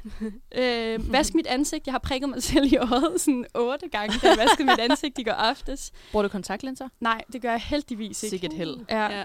[0.58, 1.86] Øh, vask mit ansigt.
[1.86, 5.18] Jeg har prikket mig selv i øjet sådan otte gange, da jeg vaskede mit ansigt
[5.18, 5.92] i går aftes.
[6.12, 6.88] Bruger du kontaktlinser?
[7.00, 8.30] Nej, det gør jeg heldigvis ikke.
[8.30, 8.76] Sikkert held.
[8.90, 9.08] Ja.
[9.18, 9.24] Ja.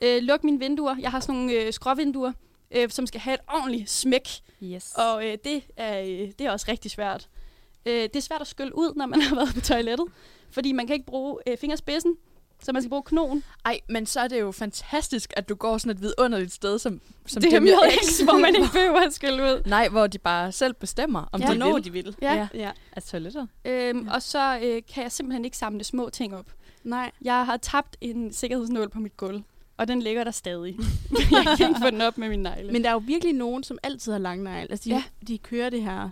[0.00, 0.96] Øh, luk mine vinduer.
[1.00, 2.32] Jeg har sådan nogle øh, skråvinduer,
[2.70, 4.28] øh, som skal have et ordentligt smæk.
[4.62, 4.92] Yes.
[4.96, 7.28] Og øh, det, er, øh, det er også rigtig svært.
[7.86, 10.06] Øh, det er svært at skylle ud, når man har været på toilettet.
[10.50, 12.14] Fordi man kan ikke bruge øh, fingerspidsen,
[12.62, 13.44] så man skal bruge knogen.
[13.64, 17.00] Ej, men så er det jo fantastisk, at du går sådan et vidunderligt sted, som,
[17.26, 17.72] som det er med
[18.04, 18.20] X.
[18.20, 19.62] Hvor man ikke behøver at skylle ud.
[19.66, 21.46] Nej, hvor de bare selv bestemmer, om Ja.
[21.54, 21.84] de vil.
[21.84, 22.16] de vil.
[22.22, 22.34] Ja.
[22.34, 22.48] Ja.
[22.54, 22.70] ja.
[22.92, 23.46] Af toiletter.
[23.64, 26.46] Øhm, Og så øh, kan jeg simpelthen ikke samle små ting op.
[26.84, 27.10] Nej.
[27.22, 29.42] Jeg har tabt en sikkerhedsnål på mit gulv,
[29.76, 30.76] og den ligger der stadig.
[31.30, 32.72] jeg kan ikke få den op med min negle.
[32.72, 34.70] Men der er jo virkelig nogen, som altid har lange negle.
[34.70, 35.02] Altså, de, Ja.
[35.28, 36.10] de kører det her.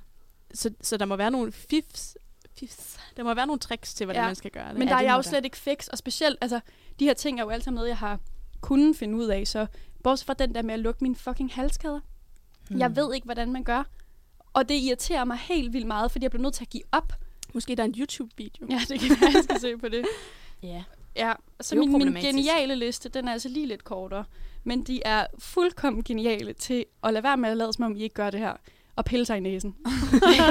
[0.55, 2.17] Så, så der må være nogle fifs,
[2.59, 2.99] fifs.
[3.17, 4.27] Der må være nogle tricks til, hvordan Ja.
[4.27, 4.79] man skal gøre det.
[4.79, 5.23] Men Ja, der er det jeg jo der.
[5.23, 6.61] slet ikke fix, og specielt, altså,
[7.01, 8.19] de her ting er jo alle sammen noget, jeg har
[8.61, 9.67] kunnet finde ud af, så
[10.03, 12.01] bortset fra den der med at lukke mine fucking halskæder.
[12.71, 12.79] Hmm.
[12.79, 13.83] Jeg ved ikke, hvordan man gør.
[14.53, 17.13] Og det irriterer mig helt vildt meget, fordi jeg bliver nødt til at give op.
[17.55, 18.67] Måske der er en YouTube-video.
[18.71, 20.05] Ja, det kan være, jeg skal se på det.
[20.63, 20.85] Ja.
[21.17, 24.25] Ja, så er min, min geniale liste, den er altså lige lidt kortere.
[24.65, 28.03] Men de er fuldkommen geniale til at lade være med at lade som om, I
[28.03, 28.53] ikke gør det her.
[28.97, 29.75] Og pille sig i næsen.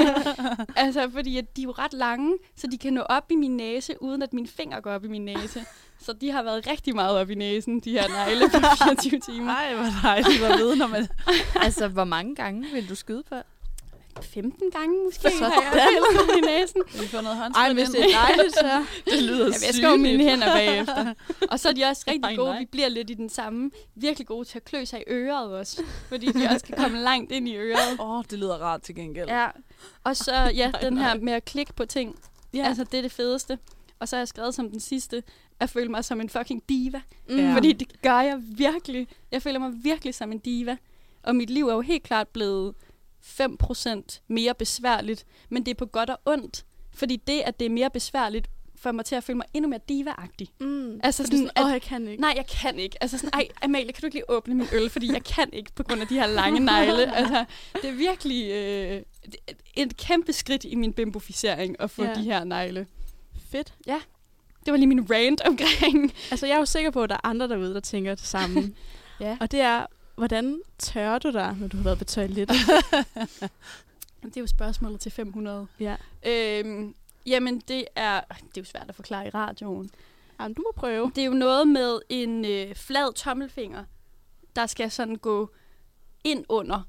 [0.75, 3.57] altså, fordi at de er jo ret lange, så de kan nå op i min
[3.57, 5.65] næse, uden at mine fingre går op i min næse.
[5.99, 9.45] Så de har været rigtig meget op i næsen, de her negle på 24 timer.
[9.45, 11.07] Nej, hvor dejligt at vide, når man...
[11.65, 13.35] altså, hvor mange gange vil du skyde på?
[14.21, 15.37] 15 gange måske Sådan.
[15.39, 16.81] har jeg pillet i næsen.
[17.01, 18.03] Vi får noget Ej, håndsprit hvis ind.
[18.03, 18.85] det er dejligt, så...
[19.11, 21.13] det lyder Jeg vasker mine hænder bagefter.
[21.51, 22.49] Og så er de også rigtig Nej, gode.
[22.49, 22.59] nej.
[22.59, 23.71] Vi bliver lidt i den samme.
[23.95, 25.83] Virkelig gode til at klø sig i øret også.
[26.09, 27.99] Fordi de også kan komme langt ind i øret.
[27.99, 29.29] Åh, oh, det lyder rart til gengæld.
[29.29, 29.47] Ja.
[30.03, 32.15] Og så ja, den her med at klikke på ting.
[32.53, 32.63] Ja.
[32.67, 33.59] Altså, det er det fedeste.
[33.99, 35.23] Og så har jeg skrevet som den sidste,
[35.59, 37.01] at føle mig som en fucking diva.
[37.29, 37.37] Mm.
[37.37, 37.53] Ja.
[37.55, 39.07] Fordi det gør jeg virkelig.
[39.31, 40.77] Jeg føler mig virkelig som en diva.
[41.23, 42.73] Og mit liv er jo helt klart blevet
[43.25, 45.25] 5% mere besværligt.
[45.49, 46.65] Men det er på godt og ondt.
[46.93, 49.79] Fordi det, at det er mere besværligt, får mig til at føle mig endnu mere
[49.91, 50.47] diva-agtig.
[50.59, 50.99] Mm.
[51.03, 52.21] Altså sådan, sådan, åh, jeg kan ikke.
[52.21, 52.97] Nej, jeg kan ikke.
[53.01, 54.89] Altså sådan, ej, Amalie, kan du ikke lige åbne min øl?
[54.89, 57.13] Fordi jeg kan ikke på grund af de her lange negle.
[57.17, 57.45] Altså,
[57.81, 59.01] det er virkelig øh,
[59.75, 62.09] et- kæmpe skridt i min bimboficering at få Ja.
[62.09, 62.15] ja.
[62.15, 62.87] de her negle.
[63.51, 63.73] Fedt.
[64.65, 66.13] Det var lige min rant omkring.
[66.31, 68.63] Altså, jeg er jo sikker på, at der er andre derude, der tænker det samme.
[69.19, 69.37] Ja.
[69.41, 69.85] Og det er,
[70.15, 72.57] hvordan tørrer du dig, når du har været på toilettet?
[74.25, 75.67] Det er jo spørgsmålet til 500.
[75.79, 75.95] ja.
[76.25, 76.95] Øhm,
[77.25, 79.89] jamen, det er, det er jo svært at forklare i radioen.
[80.39, 81.11] Jamen, du må prøve.
[81.15, 83.83] Det er jo noget med en øh, flad tommelfinger,
[84.55, 85.51] der skal sådan gå
[86.23, 86.81] ind under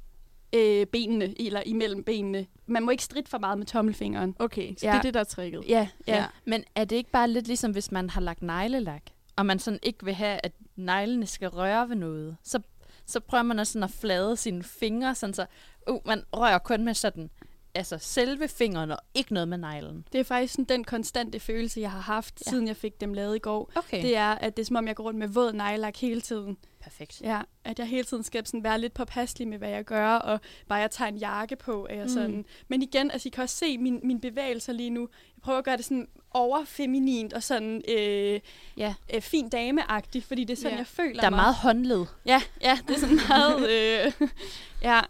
[0.52, 2.46] øh, benene, eller imellem benene.
[2.66, 4.36] Man må ikke stride for meget med tommelfingeren.
[4.38, 4.90] Okay, så Ja.
[4.92, 5.64] det er det, der er tricket.
[5.68, 6.16] Ja, ja.
[6.16, 6.26] ja.
[6.44, 9.02] Men er det ikke bare lidt ligesom, hvis man har lagt neglelak,
[9.36, 12.60] og man sådan ikke vil have, at neglene skal røre ved noget, så,
[13.06, 15.46] så prøver man også sådan at flade sine fingre, sådan så
[15.90, 17.30] uh, man rører kun med sådan,
[17.74, 20.06] altså selve fingeren, og ikke noget med neglen.
[20.12, 22.50] Det er faktisk sådan den konstante følelse, jeg har haft, Ja.
[22.50, 23.70] siden jeg fik dem lavet i går.
[23.74, 23.96] Okay.
[23.96, 26.20] Det Det er, at det er som om, jeg går rundt med våd neglelak hele
[26.20, 26.56] tiden.
[26.86, 27.20] Perfekt.
[27.20, 30.40] Ja, at jeg hele tiden skal sådan være lidt påpasselig med, hvad jeg gør, og
[30.68, 32.08] bare jeg tager en jakke på, er jeg Mm.
[32.08, 32.44] sådan.
[32.68, 35.00] Men igen, altså I kan også se min, mine bevægelser lige nu.
[35.36, 38.40] Jeg prøver at gøre det sådan overfeminint og sådan øh,
[38.76, 38.94] Ja.
[39.14, 40.76] øh, fin dameagtigt, fordi det er sådan, Ja.
[40.78, 41.36] jeg føler Der er mig.
[41.36, 42.04] meget håndled.
[42.26, 43.70] Ja, ja, det er sådan meget...
[43.70, 44.28] Øh,
[44.90, 45.00] ja,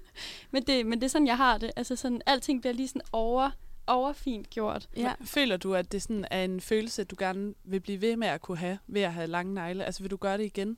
[0.52, 1.70] men, det, men det er sådan, jeg har det.
[1.76, 3.50] Altså sådan, alting bliver lige sådan over,
[3.86, 4.88] overfint gjort.
[4.96, 5.12] Ja.
[5.24, 8.40] Føler du, at det sådan er en følelse, du gerne vil blive ved med at
[8.40, 9.84] kunne have, ved at have lange negle?
[9.84, 10.76] Altså, vil du gøre det igen?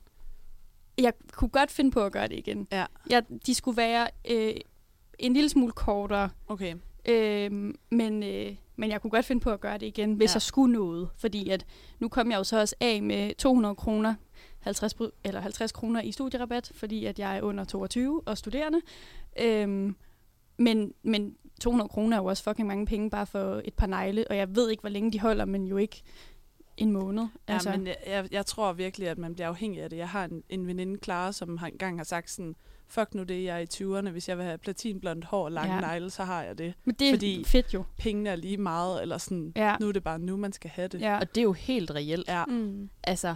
[1.01, 2.67] Jeg kunne godt finde på at gøre det igen.
[2.71, 2.85] Ja.
[3.09, 4.53] Jeg, de skulle være øh,
[5.19, 6.75] en lille smule kortere, Okay.
[7.09, 7.51] øh,
[7.91, 10.35] men, øh, men jeg kunne godt finde på at gøre det igen, hvis Ja.
[10.35, 11.09] jeg skulle noget.
[11.17, 11.65] Fordi at
[11.99, 14.15] nu kom jeg jo så også af med 200 kroner
[14.59, 18.81] 50, br- eller 50 kroner i studierabat, fordi at jeg er under 22 og studerende.
[19.41, 19.95] Øhm,
[20.57, 24.25] men, men 200 kroner er jo også fucking mange penge bare for et par negle,
[24.29, 26.01] og jeg ved ikke, hvor længe de holder, men jo ikke
[26.77, 27.23] en måned.
[27.47, 27.69] Ja, altså.
[27.71, 29.97] men jeg, jeg, jeg tror virkelig, at man bliver afhængig af det.
[29.97, 32.55] Jeg har en, en veninde, Clara, som har engang har sagt sådan,
[32.87, 33.67] fuck nu det, jeg er i
[34.01, 34.09] 20'erne.
[34.09, 35.81] Hvis jeg vil have platinblondt hår og lange ja.
[35.81, 36.73] Negle, så har jeg det.
[36.85, 37.49] men det er fordi- fordi...
[37.49, 37.83] fedt jo.
[37.97, 39.75] Pengene er lige meget, eller sådan, Ja.
[39.79, 41.01] nu er det bare nu, man skal have det.
[41.01, 41.17] Ja.
[41.19, 42.27] Og det er jo helt reelt.
[42.27, 42.45] Ja.
[42.45, 42.89] Mm.
[43.03, 43.35] Altså,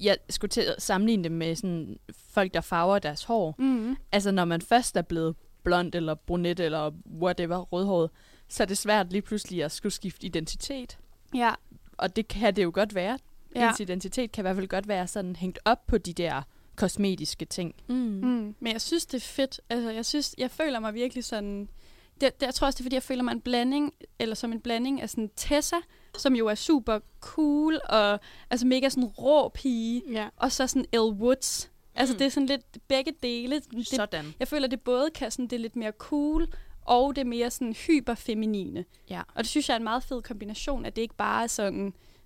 [0.00, 1.96] jeg skulle til at sammenligne det med sådan
[2.28, 3.54] folk, der farver deres hår.
[3.58, 3.96] Mm.
[4.12, 8.10] Altså, når man først er blevet blond eller brunet eller whatever, rødhåret,
[8.48, 10.98] så er det svært lige pludselig at skulle skifte identitet.
[11.34, 11.52] ja.
[11.96, 13.18] Og det kan det jo godt være.
[13.54, 13.68] Ja.
[13.68, 16.42] Ens identitet kan i hvert fald godt være sådan hængt op på de der
[16.76, 17.74] kosmetiske ting.
[17.88, 17.94] Mm.
[17.94, 18.54] Mm.
[18.60, 19.60] Men jeg synes, det er fedt.
[19.70, 21.68] Altså, jeg synes, jeg føler mig virkelig sådan...
[22.20, 24.52] Det, det, jeg tror også, det er, fordi jeg føler mig en blanding, eller som
[24.52, 25.76] en blanding af sådan Tessa,
[26.18, 28.20] som jo er super cool, og
[28.50, 30.28] altså mega sådan rå pige, Ja.
[30.36, 31.70] og så sådan Elle Woods.
[31.94, 32.18] Altså, Mm.
[32.18, 33.60] det er sådan lidt begge dele.
[33.60, 34.34] Det, Sådan.
[34.38, 36.46] jeg føler, det både kan sådan, det er lidt mere cool,
[36.86, 38.84] og det er mere sådan hyperfeminine.
[39.10, 39.22] Ja.
[39.34, 41.78] Og det synes jeg er en meget fed kombination, at det ikke bare er sådan,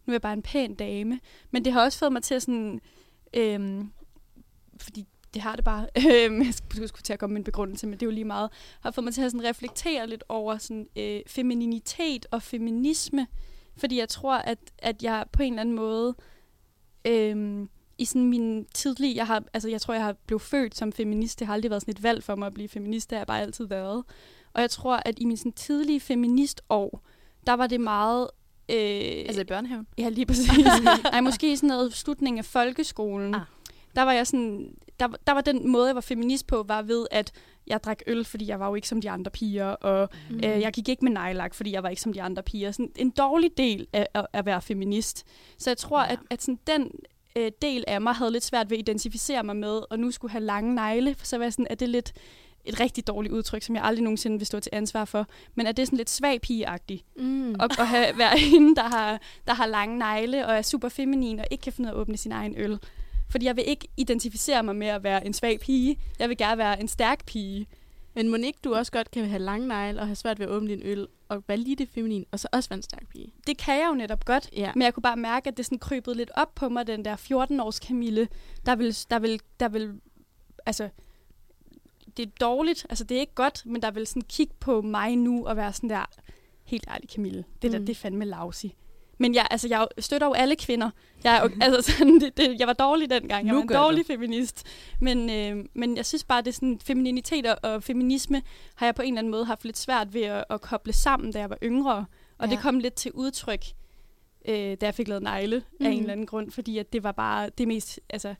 [0.07, 2.43] nu er jeg bare en pæn dame, men det har også fået mig til at
[2.43, 2.81] sådan,
[3.35, 3.93] øhm,
[4.81, 7.87] fordi det har det bare, øhm, jeg skulle skulle til at komme med en begrundelse,
[7.87, 8.51] men det er jo lige meget,
[8.81, 13.27] har fået mig til at sådan reflektere lidt over sådan, øh, femininitet og feminisme,
[13.77, 16.15] fordi jeg tror, at, at jeg på en eller anden måde,
[17.05, 20.93] øhm, i sådan min tidlige, jeg har, altså jeg tror, jeg har blevet født som
[20.93, 23.21] feminist, det har aldrig været sådan et valg for mig at blive feminist, det har
[23.21, 24.05] jeg bare altid været.
[24.55, 27.01] Og jeg tror, at i min sådan tidlige feministår,
[27.47, 28.29] der var det meget...
[28.69, 28.77] Øh,
[29.27, 29.87] Altså i børnehaven?
[29.99, 30.49] Ja, lige præcis.
[31.13, 33.35] Ej, måske i sådan noget slutningen af folkeskolen.
[33.35, 33.41] Ah.
[33.97, 37.07] Der var jeg sådan, der, der var den måde, jeg var feminist på, var ved,
[37.11, 37.33] at
[37.67, 40.37] jeg drak øl, fordi jeg var jo ikke som de andre piger, og Mm.
[40.37, 42.73] øh, jeg gik ikke med nejlak, fordi jeg var ikke som de andre piger.
[42.73, 45.25] Sådan en dårlig del af af at være feminist.
[45.59, 46.13] Så jeg tror, Ja.
[46.13, 46.91] at, at sådan den
[47.37, 50.33] øh, del af mig havde lidt svært ved at identificere mig med, og nu skulle
[50.33, 52.13] have lange negle, for så var jeg sådan, er det lidt
[52.65, 55.77] et rigtig dårligt udtryk, som jeg aldrig nogensinde vil stå til ansvar for, men at
[55.77, 57.05] det er sådan lidt svag pigeagtigt.
[57.17, 57.55] Mm.
[57.55, 61.39] Og at have, være hende, der har, der har lange negle og er super feminin
[61.39, 62.79] og ikke kan finde ud af at åbne sin egen øl.
[63.31, 65.99] Fordi jeg vil ikke identificere mig med at være en svag pige.
[66.19, 67.67] Jeg vil gerne være en stærk pige.
[68.15, 70.53] Men må ikke du også godt kan have lange negle og have svært ved at
[70.53, 73.33] åbne din øl og være lige det feminin, og så også være en stærk pige?
[73.47, 74.51] Det kan jeg jo netop godt.
[74.57, 74.73] Ja.
[74.75, 77.17] Men jeg kunne bare mærke, at det sådan krybede lidt op på mig, den der
[77.17, 78.29] 14-års Camille,
[78.67, 80.01] der vil, der vil, der vil,
[80.67, 80.89] altså,
[82.17, 85.17] det er dårligt, altså det er ikke godt, men der vil sådan kigge på mig
[85.17, 86.05] nu og være sådan der,
[86.65, 87.87] helt ærligt Camille, det der, Mm.
[87.87, 88.67] det er fandme lousy.
[89.19, 90.91] Men jeg, altså, jeg støtter jo alle kvinder.
[91.25, 93.47] Jeg, er jo, altså, sådan, det, det, jeg var dårlig dengang.
[93.47, 93.83] Jeg Nu var en gør du.
[93.83, 94.67] dårlig feminist.
[95.01, 98.43] Men, øh, men jeg synes bare, det er sådan, femininitet og, og feminisme
[98.75, 101.33] har jeg på en eller anden måde haft lidt svært ved at, at koble sammen,
[101.33, 102.07] da jeg var yngre.
[102.39, 102.53] Og Ja.
[102.55, 103.65] det kom lidt til udtryk,
[104.49, 105.87] øh, da jeg fik lavet negle mm.
[105.87, 106.01] af en Mhm.
[106.01, 106.51] eller anden grund.
[106.51, 108.35] Fordi at det var bare det mest altså,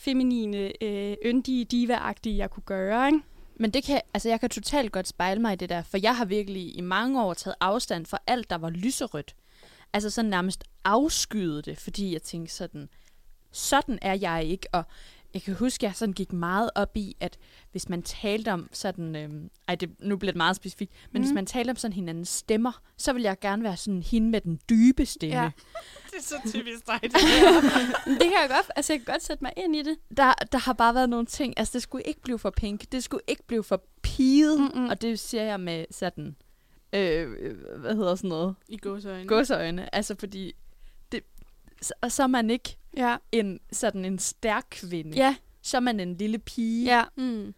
[0.00, 3.06] feminine, øh, yndige, diva-agtige, jeg kunne gøre.
[3.06, 3.20] Ikke?
[3.56, 6.16] Men det kan, altså jeg kan totalt godt spejle mig i det der, for jeg
[6.16, 9.34] har virkelig i mange år taget afstand fra alt, der var lyserødt.
[9.92, 12.88] Altså sådan nærmest afskyede det, fordi jeg tænkte sådan,
[13.52, 14.66] sådan er jeg ikke.
[14.72, 14.82] Og
[15.34, 17.38] jeg kan huske, at jeg sådan gik meget op i, at
[17.72, 21.22] hvis man talte om sådan, øhm, ej det, nu bliver det meget specifikt, men mm.
[21.22, 21.34] hvis Mhm.
[21.34, 24.60] man talte om sådan hinandens stemmer, så vil jeg gerne være sådan hende med den
[24.70, 25.42] dybe stemme.
[25.42, 25.50] Ja.
[26.10, 27.12] Det er så typisk dig, det
[28.20, 29.96] det kan jeg godt, altså jeg kan godt sætte mig ind i det.
[30.16, 33.04] Der, der har bare været nogle ting, altså det skulle ikke blive for pink, det
[33.04, 34.88] skulle ikke blive for piget, Mm-mm.
[34.88, 36.36] og det siger jeg med sådan,
[36.92, 37.28] øh,
[37.80, 38.54] hvad hedder sådan noget?
[38.68, 39.28] I gåsøjne.
[39.28, 39.94] Gåseøjne.
[39.94, 40.52] Altså fordi,
[41.12, 41.20] det,
[41.82, 45.16] så, og så er man ikke Ja, en, sådan en stærk kvinde.
[45.16, 46.84] ja, Så er man en lille pige.
[46.84, 47.04] ja.
[47.16, 47.54] Mm.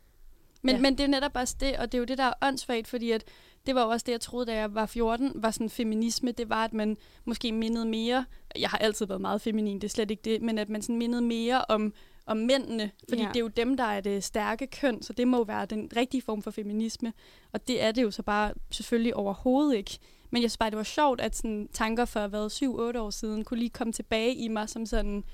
[0.64, 0.80] Men, ja.
[0.80, 3.10] men det er netop også det, og det er jo det, der er åndssvagt, fordi
[3.10, 3.24] at
[3.66, 6.32] det var jo også det, jeg troede, da jeg var 14, var sådan feminisme.
[6.32, 8.24] Det var, at man måske mindede mere,
[8.58, 10.96] jeg har altid været meget feminin, det er slet ikke det, men at man sådan
[10.96, 11.92] mindede mere om,
[12.26, 13.28] om mændene, fordi Ja.
[13.28, 15.90] det er jo dem, der er det stærke køn, så det må jo være den
[15.96, 17.12] rigtige form for feminisme.
[17.52, 19.98] Og det er det jo så bare selvfølgelig overhovedet ikke.
[20.30, 22.46] Men jeg synes bare, det var sjovt, at sådan tanker for at være
[22.94, 25.24] 7-8 år siden kunne lige komme tilbage i mig som sådan,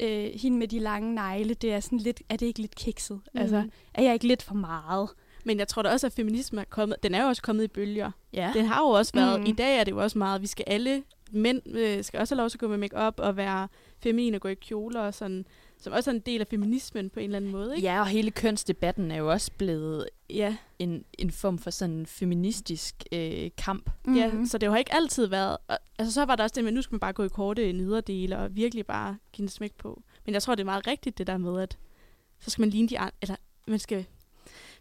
[0.00, 3.20] øh, hende med de lange negle, det er sådan lidt, er det ikke lidt kikset?
[3.34, 3.40] Mm.
[3.40, 5.08] Altså, er jeg ikke lidt for meget?
[5.44, 7.68] Men jeg tror da også, at feminisme er kommet, den er jo også kommet i
[7.68, 8.10] bølger.
[8.32, 8.50] ja.
[8.54, 9.46] Den har jo også været, Mm.
[9.46, 12.40] i dag er det jo også meget, vi skal alle, mænd øh, skal også have
[12.42, 13.68] lov til at gå med makeup og være
[14.02, 15.46] feminin og gå i kjoler og sådan,
[15.80, 17.86] som også er en del af feminismen på en eller anden måde, ikke?
[17.88, 22.94] ja, og hele kønsdebatten er jo også blevet Ja, en, en form for sådan feministisk
[23.12, 23.90] øh, kamp.
[24.06, 24.16] mm.
[24.16, 24.46] ja Mhm.
[24.46, 26.82] så det har ikke altid været, og, altså så var der også det med, nu
[26.82, 30.02] skal man bare gå i korte nederdele og virkelig bare give en smæk på.
[30.26, 31.78] Men jeg tror, det er meget rigtigt det der med, at
[32.40, 34.04] så skal man ligne de andre, eller man skal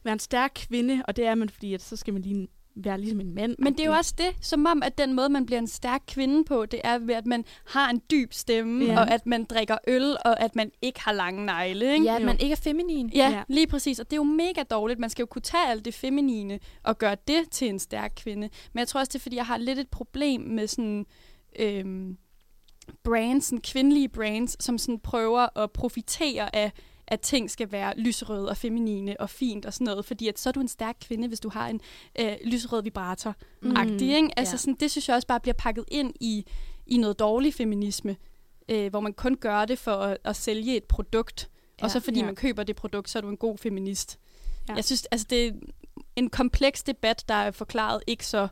[0.04, 2.48] være en stærk kvinde, og det er man, fordi at så skal man ligne,
[2.84, 3.56] være ligesom en mand.
[3.60, 6.04] Men det er jo også det, som om, at den måde, man bliver en stærk
[6.08, 9.00] kvinde på, det er ved, at man har en dyb stemme, Ja.
[9.00, 11.94] og at man drikker øl, og at man ikke har lange negle.
[11.94, 12.06] Ikke?
[12.06, 13.10] Ja, at man ikke er feminin.
[13.16, 13.36] Ja, Ja.
[13.36, 14.00] ja, lige præcis.
[14.00, 15.00] Og det er jo mega dårligt.
[15.00, 18.50] Man skal jo kunne tage alt det feminine og gøre det til en stærk kvinde.
[18.74, 21.06] Men jeg tror også, det er, fordi jeg har lidt et problem med sådan...
[21.60, 22.18] Øhm,
[23.04, 26.72] brands, sådan kvindelige brands, som sådan prøver at profitere af,
[27.08, 30.50] at ting skal være lyserøde og feminine og fint og sådan noget, fordi at så
[30.50, 31.82] er du en stærk kvinde, hvis du har en
[32.20, 33.36] øh, lyserød vibrator
[33.76, 34.30] agtig, ikke?
[34.38, 34.58] Altså Ja.
[34.58, 36.46] sådan, det synes jeg også bare bliver pakket ind i,
[36.88, 38.16] i noget dårlig feminisme,
[38.70, 41.50] øh, hvor man kun gør det for at, at sælge et produkt,
[41.80, 42.26] ja, og så fordi ja.
[42.26, 44.20] man køber det produkt, så er du en god feminist.
[44.70, 44.74] Ja.
[44.76, 45.52] Jeg synes, altså det er
[46.16, 48.48] en kompleks debat, der er forklaret ikke så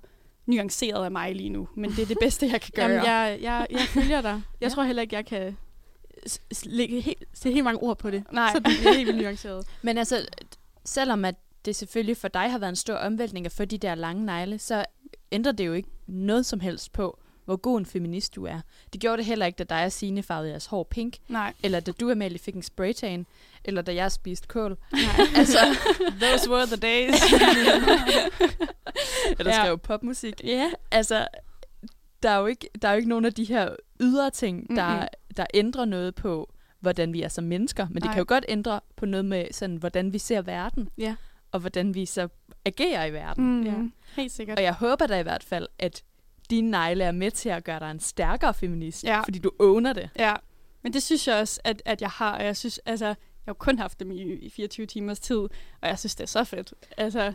[0.46, 2.86] nuanceret af mig lige nu, men det er det bedste, jeg kan gøre.
[2.86, 4.42] Jamen, jeg, jeg, jeg følger dig.
[4.62, 4.74] Jeg Ja.
[4.74, 5.58] tror heller ikke, jeg kan
[6.66, 8.24] lægge helt, sætte helt mange ord på det.
[8.32, 8.52] Nej.
[8.54, 9.68] Så det bliver helt vildt nuanceret.
[9.82, 10.26] Men altså,
[10.86, 13.96] selvom at det selvfølgelig for dig har været en stor omvæltning at få de der
[13.96, 14.86] lange negle, så
[15.32, 18.60] ændrer det jo ikke noget som helst på, hvor god en feminist du er.
[18.94, 21.54] Det gjorde det heller ikke, da dig og Signe farvede jeres hår pink, Nej.
[21.64, 23.26] eller da du, Amalie, fik en spraytan,
[23.66, 24.78] eller da jeg spiste kål.
[24.92, 25.02] Nej.
[25.38, 25.58] altså,
[26.22, 27.14] Those were the days.
[29.40, 29.64] eller Ja.
[29.64, 30.42] skrev popmusik.
[30.44, 30.72] Ja.
[30.92, 31.28] Altså,
[32.24, 34.96] der er jo ikke, der er jo ikke nogen af de her ydre ting, der,
[34.96, 35.08] Mm-mm.
[35.38, 37.88] Der ændrer noget på, hvordan vi er som mennesker.
[37.88, 38.14] Men det Nej.
[38.14, 41.16] kan jo godt ændre på noget med, sådan, hvordan vi ser verden, ja.
[41.52, 42.28] og hvordan vi så
[42.66, 43.46] agerer i verden.
[43.46, 43.74] Mm, Ja.
[44.16, 44.58] Helt sikkert.
[44.60, 46.04] Og jeg håber da i hvert fald, at
[46.50, 49.22] dine negle er med til at gøre dig en stærkere feminist, Ja.
[49.22, 50.10] fordi du owner det.
[50.20, 50.34] Ja,
[50.82, 53.16] men det synes jeg også, at, at jeg har, og jeg synes, altså, jeg
[53.46, 55.50] har kun haft dem i, i 24 timers tid, og
[55.82, 56.74] jeg synes, det er så fedt.
[56.98, 57.34] Altså,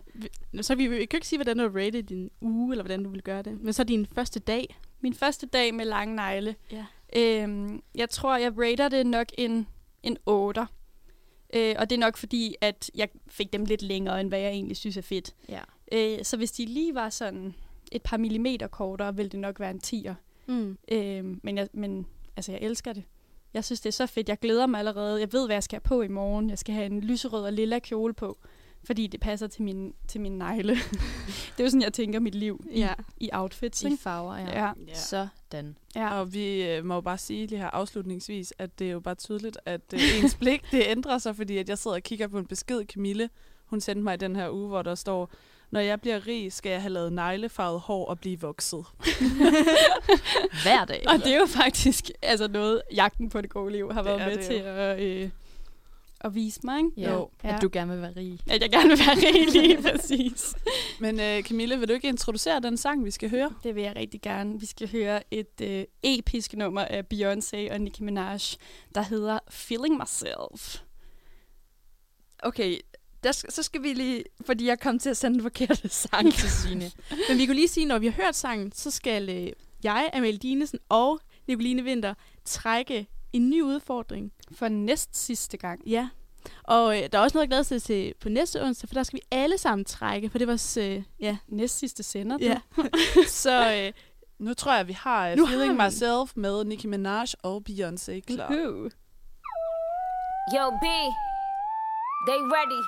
[0.60, 3.04] Så vi, vi kan jo ikke sige, hvordan du har rated din uge, eller hvordan
[3.04, 3.60] du vil gøre det.
[3.60, 4.76] Men så din første dag.
[5.00, 6.84] min første dag med lange negle, Ja.
[7.16, 9.66] Øhm, jeg tror, jeg rater det nok en,
[10.02, 10.66] en 8.
[11.54, 14.50] Øh, og det er nok fordi, at jeg fik dem lidt længere, end hvad jeg
[14.50, 15.34] egentlig synes er fedt.
[15.48, 15.60] Ja.
[15.92, 17.54] Øh, så hvis de lige var sådan
[17.92, 20.14] et par millimeter kortere, ville det nok være en 10'er.
[20.46, 20.78] Mm.
[20.92, 22.06] Øh, men, jeg, men
[22.36, 23.04] altså, jeg elsker det.
[23.54, 24.28] Jeg synes, det er så fedt.
[24.28, 25.20] Jeg glæder mig allerede.
[25.20, 26.50] Jeg ved, hvad jeg skal have på i morgen.
[26.50, 28.38] Jeg skal have en lyserød og lilla kjole på.
[28.84, 30.74] Fordi det passer til min, til min negle.
[31.56, 32.92] det er jo sådan, jeg tænker mit liv i, Ja.
[33.16, 33.82] i outfits.
[33.82, 33.96] I Ikke?
[34.02, 34.60] farver, ja.
[34.62, 34.72] Ja.
[34.88, 34.94] Ja.
[34.94, 35.76] Sådan.
[35.96, 36.18] Ja.
[36.20, 39.14] Og vi øh, må jo bare sige lige her afslutningsvis, at det er jo bare
[39.14, 42.38] tydeligt, at øh, ens blik det ændrer sig, fordi at jeg sidder og kigger på
[42.38, 43.30] en besked, Camille,
[43.66, 45.30] hun sendte mig i den her uge, hvor der står,
[45.70, 48.84] når jeg bliver rig, skal jeg have lavet neglefarvet hår og blive vokset.
[50.62, 51.04] Hver dag.
[51.06, 54.26] Og det er jo faktisk altså noget, jagten på det gode liv har været er
[54.28, 55.30] med det til at, øh,
[56.20, 56.78] at vise mig.
[56.78, 56.90] Ikke?
[56.96, 57.30] Ja, Jo.
[57.42, 58.38] at du gerne vil være rig.
[58.50, 60.54] At jeg gerne vil være rig lige præcis.
[61.00, 63.54] Men øh, Camille, vil du ikke introducere den sang, vi skal høre?
[63.62, 64.60] Det vil jeg rigtig gerne.
[64.60, 68.38] Vi skal høre et øh, episk nummer af Beyoncé og Nicki Minaj,
[68.94, 70.80] der hedder Feeling Myself.
[72.42, 72.78] Okay,
[73.24, 74.24] der, så skal vi lige...
[74.46, 76.90] Fordi jeg kom til at sende den forkerte sang til Signe.
[77.28, 79.52] Men vi kunne lige sige, når vi har hørt sangen, så skal øh,
[79.84, 82.14] jeg, Amalie Dinesen og Nicoline Vinter
[82.44, 84.32] trække en ny udfordring.
[84.52, 85.88] For næst sidste gang.
[85.88, 86.08] Ja.
[86.64, 89.02] Og øh, der er også noget, jeg glæder sig til på næste onsdag, for der
[89.02, 91.36] skal vi alle sammen trække, for det var vores, øh, ja.
[91.48, 92.38] Næst sidste sender.
[92.38, 92.44] du.
[92.44, 92.60] ja.
[93.42, 93.92] så øh,
[94.38, 95.84] Nu tror jeg, vi har uh, Nu har Feeling vi.
[95.84, 98.50] Myself med Nicki Minaj og Beyoncé klar.
[98.50, 98.90] Woohoo.
[100.54, 100.86] Yo, B,
[102.28, 102.82] they ready.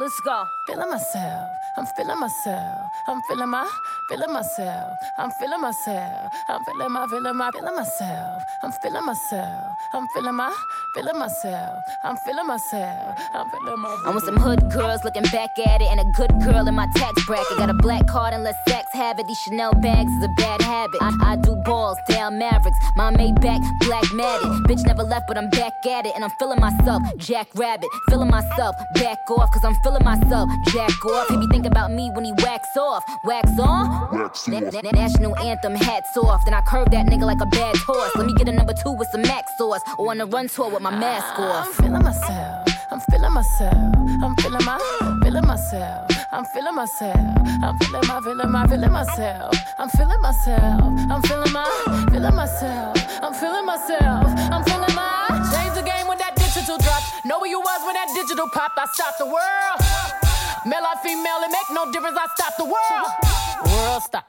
[0.00, 0.55] Let's go.
[0.66, 3.70] Feeling myself, I'm feeling myself, I'm feeling my,
[4.08, 9.76] feeling myself, I'm feeling myself, I'm feeling my, feeling my, feeling myself, I'm feeling myself,
[9.94, 10.52] I'm feeling my,
[10.92, 14.02] feeling myself, I'm feeling myself, I'm feeling my.
[14.06, 16.88] I'm with some hood girls looking back at it, and a good girl in my
[16.96, 17.58] tax bracket.
[17.58, 19.26] Got a black card and let sex have it.
[19.28, 21.00] These Chanel bags is a bad habit.
[21.00, 22.78] I, I do balls, down Mavericks.
[22.96, 24.48] My Maybach, black matted.
[24.64, 27.88] Bitch never left, but I'm back at it, and I'm feeling myself, Jack Rabbit.
[28.10, 31.28] Feeling myself, back off, cause I'm feeling myself, Jack off.
[31.28, 34.30] He be thinking about me when he wax off, wax on.
[34.48, 36.44] Na- na- national anthem, hats off.
[36.44, 38.14] Then I curve that nigga like a bad horse.
[38.16, 40.70] Let me get a number two with some max sauce, or on a run tour
[40.70, 41.66] with my mask off.
[41.66, 41.76] I'm off.
[41.76, 43.74] feeling myself, I'm feeling myself,
[44.22, 44.78] I'm feeling my,
[45.22, 47.16] feeling myself, I'm feeling myself,
[47.62, 52.96] I'm feeling my, feeling my, feeling myself, I'm feeling myself, I'm feeling my, feeling myself,
[53.22, 55.26] I'm feeling myself, I'm feeling my.
[55.52, 57.02] Change the game when that digital drop.
[57.24, 58.78] Know where you was when that digital popped.
[58.78, 60.25] I stopped the world.
[60.66, 62.18] Male or female, it make no difference.
[62.18, 63.72] I stop the world.
[63.72, 64.26] World stop.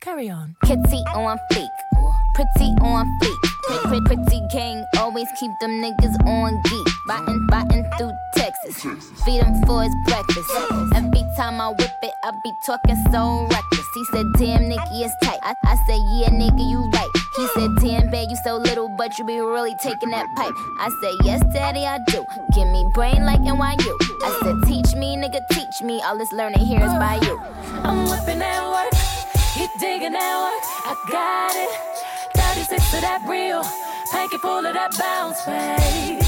[0.00, 0.54] Carry on.
[0.64, 1.68] Kitty on fleek,
[2.36, 3.36] pretty on fleek.
[3.66, 6.86] Pretty, pretty, pretty gang, always keep them niggas on geek.
[7.06, 8.82] Biting, biting through Texas.
[9.24, 10.50] Feed him for his breakfast.
[10.94, 13.86] Every time I whip it, I be talking so reckless.
[13.94, 15.40] He said, damn, Nicky is tight.
[15.42, 16.79] I, I said, yeah, nigga, you
[19.20, 20.54] you be really taking that pipe.
[20.78, 22.24] I said, yes, daddy, I do.
[22.54, 23.92] Give me brain like NYU.
[24.24, 26.00] I said, teach me, nigga, teach me.
[26.00, 27.38] All this learning here is by you.
[27.84, 28.94] I'm whipping that work.
[29.52, 30.64] He digging that work.
[30.88, 31.70] I got it.
[32.34, 33.62] 36 to that real.
[34.10, 36.24] Hanky full of that bounce, baby.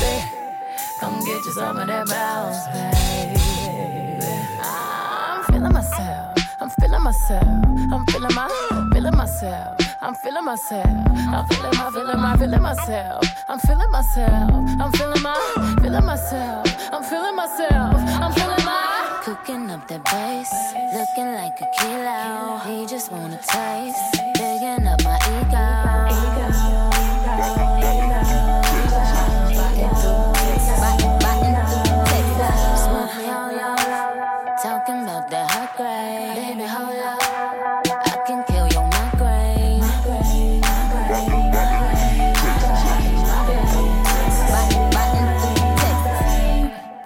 [1.00, 4.26] Come get you some of that bounce, baby.
[4.60, 6.36] I'm feeling myself.
[6.60, 7.42] I'm feeling myself.
[7.90, 9.91] I'm feeling my, feeling myself.
[10.02, 10.84] I'm feeling myself.
[10.84, 13.24] I'm feeling my, feeling my, feeling myself.
[13.48, 14.50] I'm feeling myself.
[14.80, 16.66] I'm feeling my, feeling myself.
[16.92, 17.94] I'm feeling myself.
[18.20, 19.20] I'm feeling my.
[19.22, 20.52] Cooking up the bass,
[20.92, 22.58] looking like a kilo.
[22.66, 26.51] He just wanna taste, digging up my ego.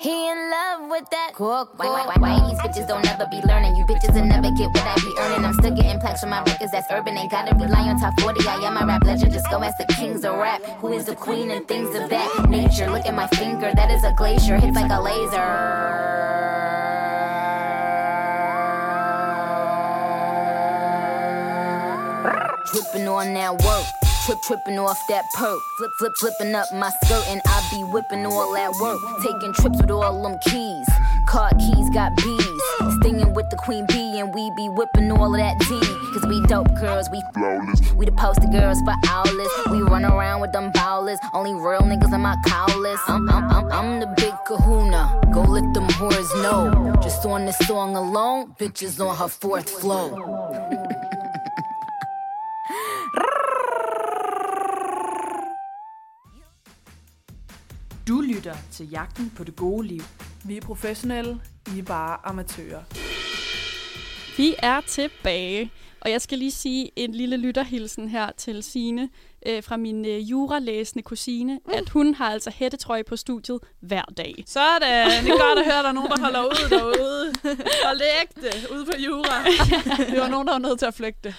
[0.00, 1.76] He in love with that cook.
[1.76, 3.74] Why, why, why, why these bitches don't ever be learning?
[3.74, 5.44] You bitches will never get what I be earning.
[5.44, 7.18] I'm still getting plaques from my records that's urban.
[7.18, 8.46] Ain't gotta rely on top 40.
[8.46, 9.32] I am my rap legend.
[9.32, 10.62] Just go ask the kings of rap.
[10.80, 12.88] Who is the queen and things of that nature?
[12.88, 14.56] Look at my finger, that is a glacier.
[14.56, 15.48] Hits like a laser.
[22.72, 24.07] Dripping on that work.
[24.28, 25.58] Trip, tripping off that perk.
[25.78, 29.00] Flip, flip, flipping up my skirt, and I be whipping all that work.
[29.22, 30.86] Taking trips with all them keys.
[31.26, 32.60] Car keys got bees.
[33.00, 35.80] Stinging with the queen bee, and we be whipping all of that tea.
[36.12, 37.90] Cause we dope girls, we flawless.
[37.94, 39.70] We the poster girls for owlets.
[39.70, 41.18] We run around with them bowlers.
[41.32, 43.00] Only real niggas in my cowlers.
[43.08, 45.22] I'm, I'm, I'm, I'm the big kahuna.
[45.32, 46.94] Go let them whores know.
[47.00, 50.84] Just on this song alone, bitches on her fourth flow.
[58.48, 60.02] lytter til Jagten på det gode liv.
[60.44, 61.40] Vi er professionelle,
[61.76, 62.82] I er bare amatører.
[64.36, 65.70] Vi er tilbage,
[66.00, 69.08] og jeg skal lige sige en lille lytterhilsen her til Sine
[69.46, 71.72] øh, fra min øh, juralæsende kusine, mm.
[71.74, 74.44] at hun har altså hættetrøje på studiet hver dag.
[74.46, 77.32] Sådan, det er godt at høre, at der er nogen, der holder ud derude.
[77.86, 79.44] Hold det ægte, ude på jura.
[80.12, 81.34] Det var nogen, der var nødt til at flygte.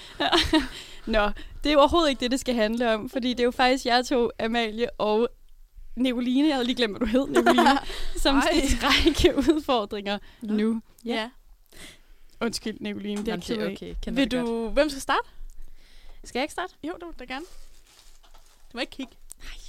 [1.06, 1.30] Nå,
[1.64, 4.02] det er overhovedet ikke det, det skal handle om, fordi det er jo faktisk jer
[4.02, 5.30] to, Amalie og
[6.00, 7.80] Nicoline, jeg havde lige glemt, hvad du hed, Nicoline,
[8.24, 8.68] som Ej.
[8.68, 10.54] skal trække udfordringer Nå.
[10.54, 10.82] nu.
[11.06, 11.30] Ja.
[12.42, 13.72] Undskyld, Nicoline, det er jeg ked af.
[13.72, 13.96] okay.
[14.02, 14.48] Kender Vil det godt.
[14.50, 14.70] du...
[14.70, 15.28] Hvem skal starte?
[16.24, 16.74] Skal jeg ikke starte?
[16.84, 17.46] Jo, du da gerne.
[18.72, 19.14] Du må ikke kigge.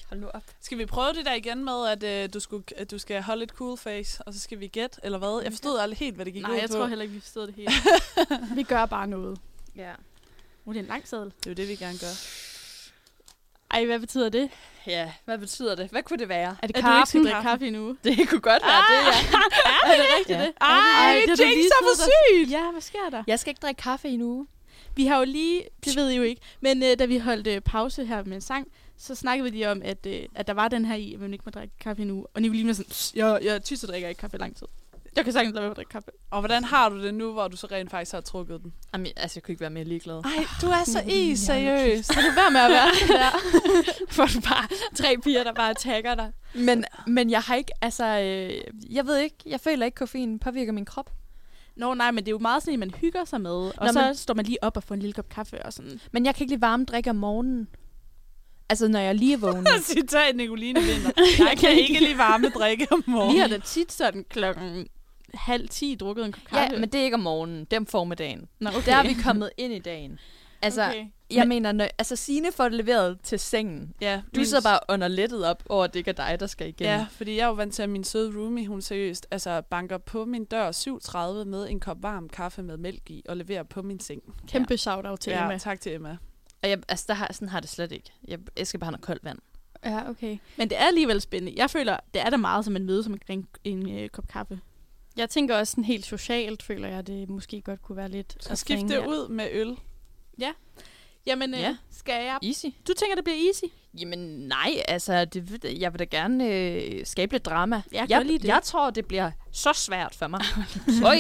[0.09, 0.43] Hold nu op.
[0.61, 3.43] Skal vi prøve det der igen med, at, øh, du, skulle, at du skal holde
[3.43, 5.41] et cool face, og så skal vi gætte, eller hvad?
[5.43, 6.75] Jeg forstod aldrig helt, hvad det gik Nej, ud jeg på.
[6.75, 7.71] tror heller ikke, vi forstod det helt.
[8.55, 9.39] Vi gør bare noget.
[9.77, 9.93] Ja.
[10.65, 11.33] Uh, det er en lang sædel.
[11.39, 12.15] Det er jo det, vi gerne gør.
[13.71, 14.51] Ej, hvad betyder det?
[14.87, 15.89] Ja, hvad betyder det?
[15.91, 16.57] Hvad kunne det være?
[16.63, 17.97] Er det At du ikke skal drikke kaffe endnu.
[18.05, 19.39] Det kunne godt være det, ja.
[19.93, 20.45] Er det rigtigt Ja.
[20.45, 20.53] det?
[20.61, 22.51] Ej, det du Jinx lige er for sygt!
[22.51, 23.23] Ja, hvad sker der?
[23.27, 24.47] Jeg skal ikke drikke kaffe i en uge.
[24.97, 27.61] Vi har jo lige, det ved I jo ikke, men øh, da vi holdt øh,
[27.61, 28.69] pause her med en sang,
[28.99, 31.33] så snakkede vi lige om, at, øh, at der var den her i, at man
[31.33, 32.27] ikke må drikke kaffe endnu.
[32.35, 34.67] Og Nicoline var sådan, "Pss, jeg, jeg tyser drikker ikke kaffe i lang tid.
[35.17, 36.11] Jeg kan sagtens lade være med at drikke kaffe.
[36.31, 38.73] Og hvordan har du det nu, hvor du så rent faktisk har trukket den?
[38.95, 40.15] Jamen, altså, jeg kunne ikke være mere ligeglad.
[40.25, 42.11] Ej, du er så i, seriøst.
[42.15, 43.31] Kan du være med at være der?
[44.15, 46.33] For du bare tre piger, der bare tagger dig.
[46.55, 48.61] Men, men jeg har ikke, altså, øh,
[48.95, 51.11] jeg ved ikke, jeg føler ikke, koffein påvirker min krop.
[51.77, 53.51] Nå nej, men det er jo meget sådan, at man hygger sig med.
[53.51, 55.73] Og Nå, så men- står man lige op og får en lille kop kaffe og
[55.73, 56.01] sådan.
[56.13, 57.69] Men jeg kan ikke lide varme drikke om morgenen.
[58.69, 59.67] Altså, når jeg lige er vågen.
[59.83, 61.11] Citat Nicoline Vinter.
[61.39, 63.41] Jeg kan ikke lide varme drikke om Vi morgenen.
[63.41, 64.87] har da tit sådan klokken
[65.35, 66.75] halv ti drukket en kop kaffe.
[66.75, 68.49] ja, men det er ikke om morgenen, det er om formiddagen.
[68.61, 68.83] Nå, okay.
[68.87, 70.19] Der er vi kommet ind i dagen.
[70.63, 71.07] Altså, okay.
[71.31, 73.95] Jeg mener, når, altså Signe får det leveret til sengen.
[74.01, 76.69] Ja, Du sidder bare under lettet op over, at det ikke er dig, der skal
[76.69, 76.99] igennem.
[76.99, 79.99] Ja, fordi jeg er jo vant til, at min søde roomie, hun seriøst altså, banker
[79.99, 80.71] på min dør
[81.43, 84.23] 7.30 med en kop varm kaffe med mælk i og leverer på min seng.
[84.49, 85.59] Kæmpe shout-out til ja, Emma.
[85.59, 86.17] tak til Emma.
[86.63, 88.13] Og jeg, altså, der har, sådan har det slet ikke.
[88.29, 89.39] Jeg, jeg skal bare have noget koldt vand.
[89.85, 90.39] Ja, okay.
[90.57, 91.53] Men det er alligevel spændende.
[91.57, 94.61] Jeg føler, det er da meget som en møde som en, en øh, kop kaffe.
[95.17, 98.37] Jeg tænker også sådan helt socialt, føler jeg, det måske godt kunne være lidt...
[98.41, 99.77] Så at skift bringe- det ud med øl.
[101.27, 101.77] Jamen, øh, Ja.
[101.91, 102.39] skal jeg...
[102.43, 102.67] Easy.
[102.89, 103.65] Du tænker, det bliver easy?
[104.01, 107.83] Jamen nej, altså det, jeg vil da gerne øh, skabe lidt drama.
[107.93, 108.45] Jeg jeg, det.
[108.45, 110.41] jeg tror, det bliver så svært for mig.
[111.11, 111.19] Øj,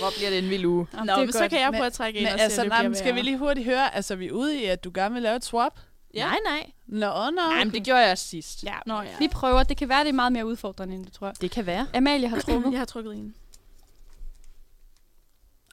[0.00, 0.86] hvor bliver det en vild uge.
[0.92, 2.62] Nå, det er men så kan jeg prøve at trække ind Men og se, altså,
[2.62, 4.84] det nej, bliver men skal vi lige hurtigt høre, altså vi er ude i, at
[4.84, 5.80] du gerne vil lave et swap?
[6.14, 6.26] Ja.
[6.26, 6.70] Nej, nej.
[6.86, 7.30] Nå, nå.
[7.30, 8.64] Nej, men det gjorde jeg sidst.
[8.64, 9.08] Ja, Nå, ja.
[9.18, 9.62] vi prøver.
[9.62, 11.30] Det kan være, det er meget mere udfordrende, end du tror.
[11.30, 11.86] Det kan være.
[11.94, 12.72] Amalie har trukket.
[12.72, 13.34] Jeg har trykket en.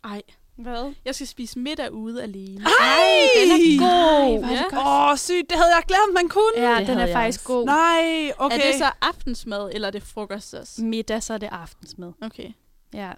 [0.04, 0.22] Ej,
[0.56, 0.94] Hvad?
[1.06, 2.66] jeg skal spise middag ude alene.
[2.66, 4.44] Ej, den er god.
[4.44, 4.78] Ej, ja.
[4.78, 6.70] Åh, oh, sygt, det havde jeg glemt, man kunne.
[6.70, 7.54] Ja, Det den er faktisk også.
[7.54, 7.66] god.
[7.66, 8.58] Nej, okay.
[8.58, 10.82] Er det så aftensmad, eller er det frokost også?
[10.82, 12.12] Middag, så er det aftensmad.
[12.22, 12.52] Okay.
[12.94, 13.12] Ja.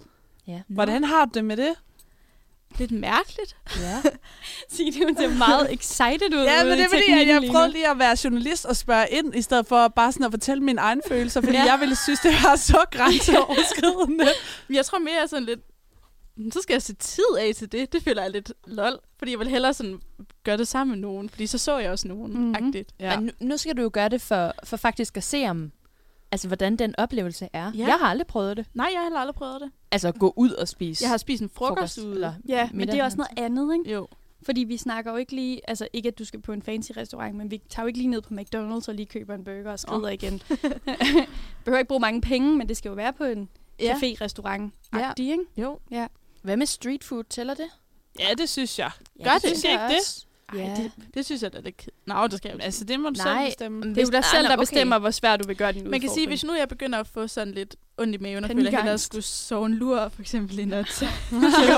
[0.68, 1.76] Hvordan har du det med det?
[2.78, 3.56] Lidt mærkeligt.
[3.80, 4.02] Ja.
[4.70, 6.44] Signe, hun ser meget excited ud.
[6.44, 9.36] Ja, men det er fordi, at jeg prøvede lige at være journalist og spørge ind,
[9.36, 11.64] i stedet for bare sådan at fortælle mine egne følelser, fordi Ja.
[11.64, 14.26] jeg ville synes, det var så grænseoverskridende.
[14.68, 15.60] Men jeg tror mere sådan lidt,
[16.36, 17.94] "Hmm, så skal jeg se tid af til det.
[17.94, 19.00] Det føler jeg lidt lol.
[19.20, 20.00] Fordi jeg vil hellere sådan
[20.44, 21.30] gøre det sammen med nogen.
[21.30, 22.32] Fordi så så jeg også nogen.
[22.34, 22.42] Mhm.
[22.64, 22.74] Mm-hmm.
[23.00, 23.20] Ja.
[23.20, 25.72] Men nu, nu skal du jo gøre det for, for faktisk at se om,
[26.32, 27.72] altså hvordan den oplevelse er.
[27.76, 27.86] Ja.
[27.88, 28.66] Jeg har aldrig prøvet det.
[28.74, 29.72] Nej, jeg har heller aldrig prøvet det.
[29.92, 32.14] Altså at gå ud og spise Jeg har spist en frokost, ude.
[32.14, 33.92] eller Ja, men det er også noget andet, ikke?
[33.94, 34.08] Jo.
[34.46, 37.36] Fordi vi snakker jo ikke lige, altså ikke at du skal på en fancy restaurant,
[37.36, 39.80] men vi tager jo ikke lige ned på McDonald's og lige køber en burger og
[39.80, 40.14] skrider oh.
[40.14, 40.42] igen.
[41.64, 43.94] Behøver ikke bruge mange penge, men det skal jo være på en Ja.
[43.94, 44.74] café-restaurant.
[44.94, 45.00] Ja.
[45.00, 45.12] Ja.
[45.20, 45.44] ikke?
[45.58, 45.80] Jo.
[46.42, 47.24] Hvad med street food?
[47.24, 47.66] Tæller det?
[48.20, 48.92] ja, det synes jeg.
[49.24, 49.42] Gør det?
[49.42, 50.26] Synes jeg ikke det?
[50.54, 50.76] Ej, Ja.
[50.76, 52.99] det, det synes jeg da er lidt ked- Nå, det skal jeg jo Altså, det
[52.99, 53.82] må du Nej, selv bestemme.
[53.89, 54.60] Det er jo dig selv, der okay.
[54.62, 57.08] bestemmer, hvor svært du vil gøre din Man kan sige, hvis nu jeg begynder at
[57.08, 60.10] få sådan lidt ondt i maven, og føler, at jeg hellere skulle sove en lur,
[60.10, 61.06] for eksempel i nat, så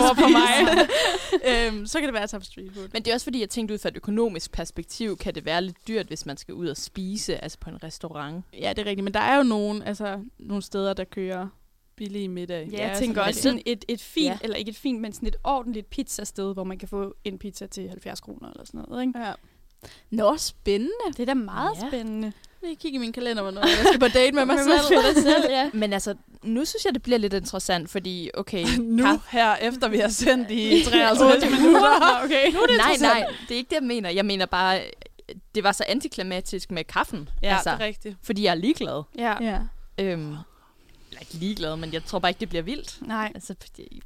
[0.02, 0.88] over på mig.
[1.50, 2.88] øhm, så kan det være at tage på street food.
[2.94, 5.62] Men det er også fordi, jeg tænkte ud fra et økonomisk perspektiv, kan det være
[5.62, 8.46] lidt dyrt, hvis man skal ud og spise, altså på en restaurant.
[8.60, 11.48] Ja, det er rigtigt, men der er jo nogen, altså, nogle steder, der kører.
[11.96, 12.68] Billige middag.
[12.72, 14.38] Ja, jeg Ja, tænker sådan også sådan et, et fint, Ja.
[14.42, 17.68] eller ikke et fint, men sådan et ordentligt pizzasted, hvor man kan få en pizza
[17.68, 19.08] til 70 kroner eller sådan noget.
[19.08, 19.20] Ikke?
[19.20, 19.32] Ja.
[20.12, 20.94] Nå, spændende.
[21.08, 21.88] Det er da meget Ja.
[21.88, 22.32] spændende.
[22.64, 24.80] Jeg kigger i min kalender, hvornår jeg skal på date med mig Med mig
[25.14, 25.24] selv.
[25.24, 25.70] selv, ja.
[25.80, 28.66] Men altså, nu synes jeg, det bliver lidt interessant, fordi, okay...
[28.80, 32.24] Nu, kaffe- her, efter vi har sendt i 53 minutter.
[32.24, 32.52] okay.
[32.54, 34.10] Nu er det nej, nej, det er ikke det, jeg mener.
[34.10, 34.82] Jeg mener bare,
[35.56, 37.30] det var så antiklimatisk med kaffen.
[37.44, 38.16] Ja, altså, det er rigtigt.
[38.24, 39.04] fordi jeg er ligeglad.
[39.18, 39.44] ja.
[39.44, 39.60] Ja.
[40.00, 40.36] Øhm,
[41.14, 43.08] eller ikke ligeglad, men jeg tror bare ikke, det bliver vildt.
[43.08, 43.32] Nej.
[43.36, 43.56] Altså,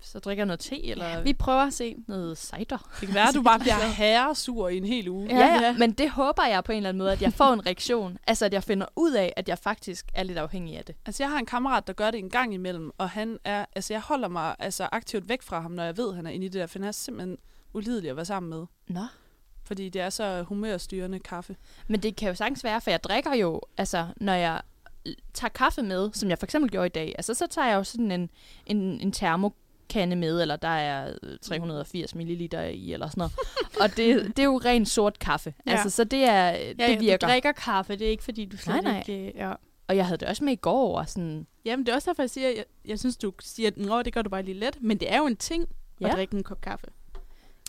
[0.02, 1.96] så drikker jeg noget te, eller Vi prøver at se.
[2.08, 2.90] noget cider.
[3.00, 5.28] Det kan være, du bare bliver herresur i en hel uge.
[5.30, 7.66] Ja, ja, men det håber jeg på en eller anden måde, at jeg får en
[7.66, 8.18] reaktion.
[8.28, 10.96] Altså, at jeg finder ud af, at jeg faktisk er lidt afhængig af det.
[11.06, 13.94] Altså, jeg har en kammerat, der gør det en gang imellem, og han er, altså,
[13.94, 16.46] jeg holder mig altså, aktivt væk fra ham, når jeg ved, at han er inde
[16.46, 17.38] i det der, for han er simpelthen
[17.74, 18.66] ulidelig at være sammen med.
[18.88, 19.02] Nå.
[19.64, 21.56] Fordi det er så humørstyrende kaffe.
[21.88, 24.62] Men det kan jo sagtens være, for jeg drikker jo, altså, når jeg
[25.34, 27.84] tager kaffe med, som jeg for eksempel gjorde i dag, altså, så tager jeg jo
[27.84, 28.30] sådan en,
[28.66, 33.34] en, en termokande med, eller der er øh, 380 ml i, eller sådan noget.
[33.82, 35.54] og det, det er jo ren sort kaffe.
[35.66, 35.72] Ja.
[35.72, 37.18] Altså, så det, er, Ja, det ja, virker.
[37.18, 39.00] Du drikker kaffe, det er ikke fordi, du slet Nej, nej.
[39.08, 39.28] ikke...
[39.28, 39.54] øh, Ja.
[39.88, 42.24] Og jeg havde det også med i går, og sådan, Jamen, det er også derfor,
[42.24, 44.78] jeg siger, jeg, jeg synes, du siger, at "Nå, det gør du bare lige let.
[44.82, 45.66] Men det er jo en ting
[46.02, 46.08] Ja.
[46.08, 46.86] at drikke en kop kaffe.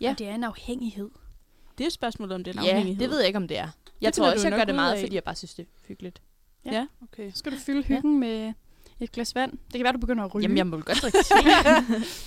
[0.00, 0.10] Ja.
[0.10, 1.08] Og det er en afhængighed.
[1.78, 3.00] Det er jo spørgsmålet, om det er en ja, afhængighed.
[3.02, 3.68] det ved jeg ikke, om det er.
[4.00, 5.00] Jeg Det tror også, jeg gør det meget, af.
[5.00, 6.22] fordi jeg bare synes, det er hyggeligt.
[6.64, 6.72] Ja.
[6.72, 6.86] Ja.
[7.12, 7.30] Okay.
[7.30, 8.52] Så skal du fylde hyggen med
[9.00, 9.52] et glas vand.
[9.52, 10.42] Det kan være, du begynder at ryge.
[10.42, 11.34] Jamen, jeg må godt drikke te.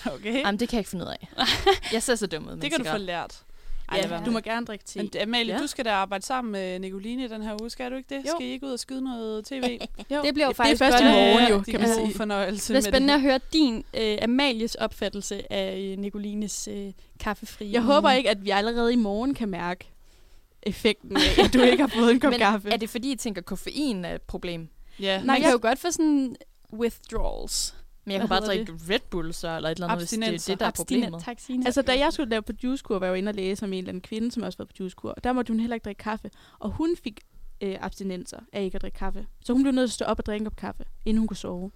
[0.16, 0.40] Okay.
[0.40, 1.28] Jamen, det kan jeg ikke finde ud af.
[1.94, 2.58] Jeg ser så dum ud.
[2.58, 3.42] Det kan du få lært.
[3.90, 5.00] Ej, ja, du må gerne drikke te.
[5.00, 5.60] Men Amalie, Ja.
[5.62, 8.26] du skal da arbejde sammen med Nicoline den her uge, skal du ikke det?
[8.26, 8.32] Jo.
[8.38, 9.80] Skal I ikke ud og skyde noget tv?
[10.12, 10.22] jo.
[10.22, 12.14] Det bliver jo det faktisk er først i morgen, jo, Det kan man sige.
[12.14, 17.72] fornøjelse Det er spændende at høre din, øh, Amalies opfattelse af øh, Nicolines øh, kaffefri.
[17.72, 19.92] Jeg håber ikke, at vi allerede i morgen kan mærke
[20.64, 22.70] effekten af, at du ikke har fået en kop Men kaffe.
[22.70, 24.70] er det fordi, I tænker, koffein er et problem?
[25.00, 25.18] Ja.
[25.18, 26.36] Man Nej, kan jeg- jo godt få sådan
[26.74, 27.76] withdrawals.
[28.06, 30.18] Men jeg Hvad kan bare drikke Red Bull så, eller et eller andet, hvis det
[30.18, 30.54] er Abstinenser.
[30.54, 31.24] det, der er problemet.
[31.24, 31.66] Tak, Signe.
[31.66, 33.78] Altså, da jeg skulle lave på juicekur, var jeg jo inde og læse om en
[33.78, 35.14] eller anden kvinde, som også var på juicekur.
[35.24, 36.32] Der måtte hun heller ikke drikke kaffe.
[36.60, 37.20] Og hun fik
[37.62, 39.26] øh, abstinenser af ikke at drikke kaffe.
[39.46, 41.28] Så hun blev nødt til at stå op og drikke en kop kaffe, inden hun
[41.28, 41.72] kunne sove.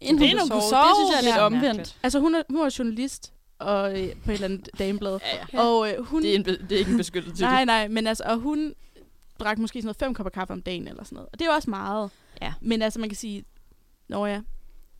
[0.00, 1.98] Inden Det hun er kunne nogle sove, det synes jeg er lidt Ja, omvendt.
[2.02, 3.32] Altså, hun, er, hun var journalist
[3.64, 5.18] og, øh, på et eller andet dameblad.
[5.22, 5.60] Ja, ja.
[5.60, 6.22] Og øh, hun...
[6.22, 7.46] Det, er en, be- det er ikke en beskyttet titel.
[7.46, 8.74] Nej, nej, men altså, og hun
[9.40, 11.28] drak måske sådan noget fem kopper kaffe om dagen eller sådan noget.
[11.32, 12.10] Og det er jo også meget.
[12.42, 12.52] Ja.
[12.60, 13.44] Men altså, man kan sige,
[14.08, 14.40] nå ja,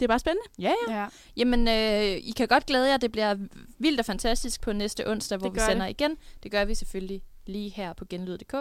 [0.01, 0.49] det er bare spændende.
[0.59, 1.01] Ja, ja.
[1.01, 1.07] Ja.
[1.37, 2.97] Jamen, øh, I kan godt glæde jer.
[2.97, 3.37] Det bliver
[3.79, 6.17] vildt og fantastisk på næste onsdag, hvor Det vi sender igen.
[6.43, 8.55] Det gør vi selvfølgelig lige her på genlyd.dk.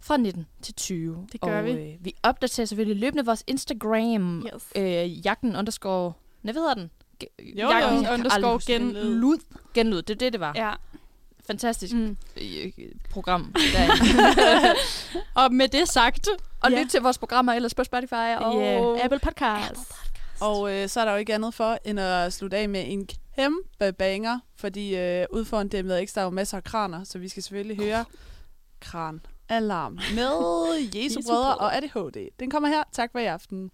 [0.00, 1.26] Fra 19 til 20.
[1.32, 1.70] Det gør og, vi.
[1.70, 4.46] Øh, vi opdaterer selvfølgelig løbende vores Instagram.
[4.54, 4.72] Yes.
[4.76, 6.12] Øh, jagten underscore...
[6.42, 6.90] Hvad hedder den?
[7.42, 8.10] Jo, Jagten jo.
[8.12, 9.38] Underscore genlyd.
[9.74, 10.52] Genlyd, det er det, det var.
[10.56, 10.72] ja.
[11.46, 12.16] Fantastisk Mm.
[12.36, 12.72] øh,
[13.10, 13.54] program.
[15.34, 16.28] Og med det sagt,
[16.60, 16.82] og Ja.
[16.82, 19.04] lyt til vores programmer ellers på Spotify og Yeah.
[19.04, 19.92] Apple Podcast.
[20.40, 23.08] Og øh, så er der jo ikke andet for, end at slutte af med en
[23.36, 27.18] kæmpe banger, fordi øh, ude foran dem der ekstra er jo masser af kraner, så
[27.18, 28.04] vi skal selvfølgelig høre
[28.80, 30.32] kran alarm med
[30.94, 31.56] Jesu, Jesu brødre brødre.
[31.56, 32.28] og ADHD.
[32.40, 32.82] Den kommer her.
[32.92, 33.70] Tak for i aften.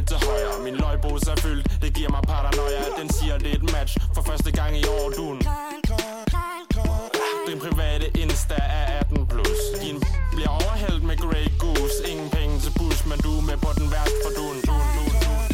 [0.00, 0.56] Lidt til højre.
[0.66, 2.84] Min løgpose er fyldt, det giver mig paranoia.
[3.00, 5.26] Den siger det er et match, for første gang i år du
[7.48, 9.60] Din private Insta er 18 plus.
[9.82, 9.96] Din
[10.34, 11.96] bliver overhældt med Grey Goose.
[12.10, 15.12] Ingen penge til bus, men du er med på den værst for dun, dun, dun,
[15.24, 15.44] dun.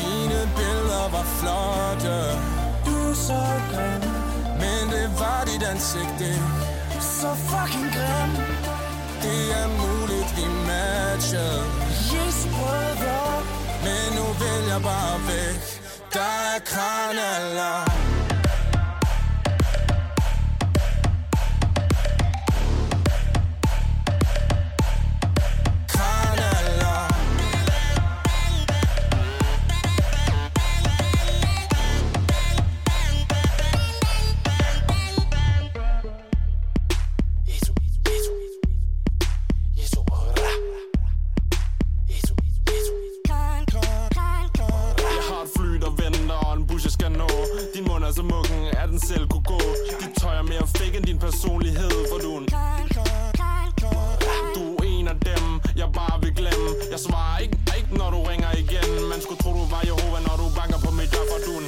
[0.00, 2.16] Dine billeder var flotte.
[2.86, 4.02] Du så grim.
[4.62, 6.42] Men det var dit ansigt ikke
[7.18, 8.32] Så fucking grim.
[9.24, 11.85] Det er muligt vi matcher
[12.36, 12.48] Jesu
[13.84, 15.62] Men nu vil jeg bare væk.
[16.12, 16.20] Der
[16.54, 18.25] er Kranalarm
[48.16, 49.60] Din er så muggen, den selv kunne gå.
[50.00, 52.46] Dit tøj er mere fake end din personlighed, for du en...
[54.56, 55.44] Du er en af dem,
[55.76, 56.70] jeg bare vil glemme.
[56.90, 58.88] Jeg svarer ikke, ikke når du ringer igen.
[59.12, 61.66] Man skulle tro, du var Jehova, når du banker på mit dør, for du en...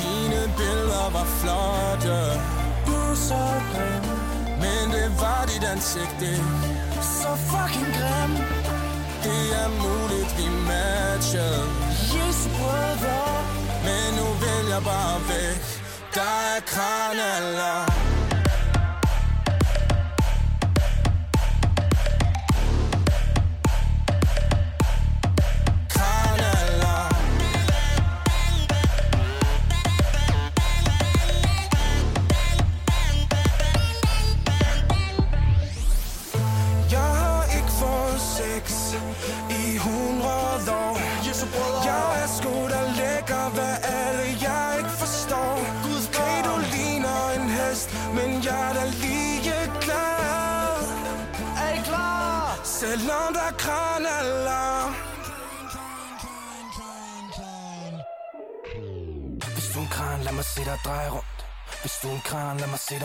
[0.00, 2.18] Dine billeder var flotte
[2.86, 4.06] Du er så grim
[4.62, 6.38] Men det var dit ansigt det
[7.18, 8.32] Så fucking grim
[9.24, 11.85] Det er muligt vi matchede
[14.84, 15.62] bare væk.
[16.14, 16.20] Der
[16.56, 18.05] er kranalarm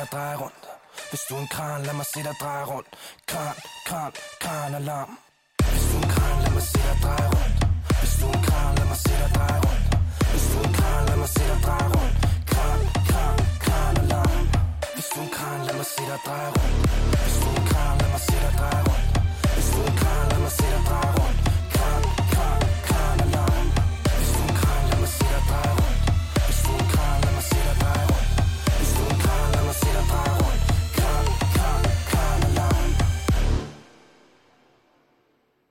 [0.02, 0.64] dig dreje rundt.
[1.10, 2.90] Hvis du er en kran, lad mig se dig dreje rundt.
[3.30, 3.56] Kran,
[3.88, 4.12] kran,
[4.44, 5.12] kran alarm.
[5.72, 7.58] Hvis du er en kran, lad mig se dig dreje rundt.
[8.00, 9.86] Hvis du er en kran, lad mig se dig dreje rundt.
[10.32, 12.16] Hvis du er en kran, lad mig se dig dreje rundt.
[12.52, 12.80] Kran,
[13.10, 14.46] kran, kran alarm.
[14.96, 16.78] Hvis du er en kran, lad mig se dig dreje rundt.
[17.24, 19.10] Hvis du er en kran, lad mig se dig dreje rundt.
[19.56, 21.51] Hvis du er en kran, lad mig se dig dreje rundt.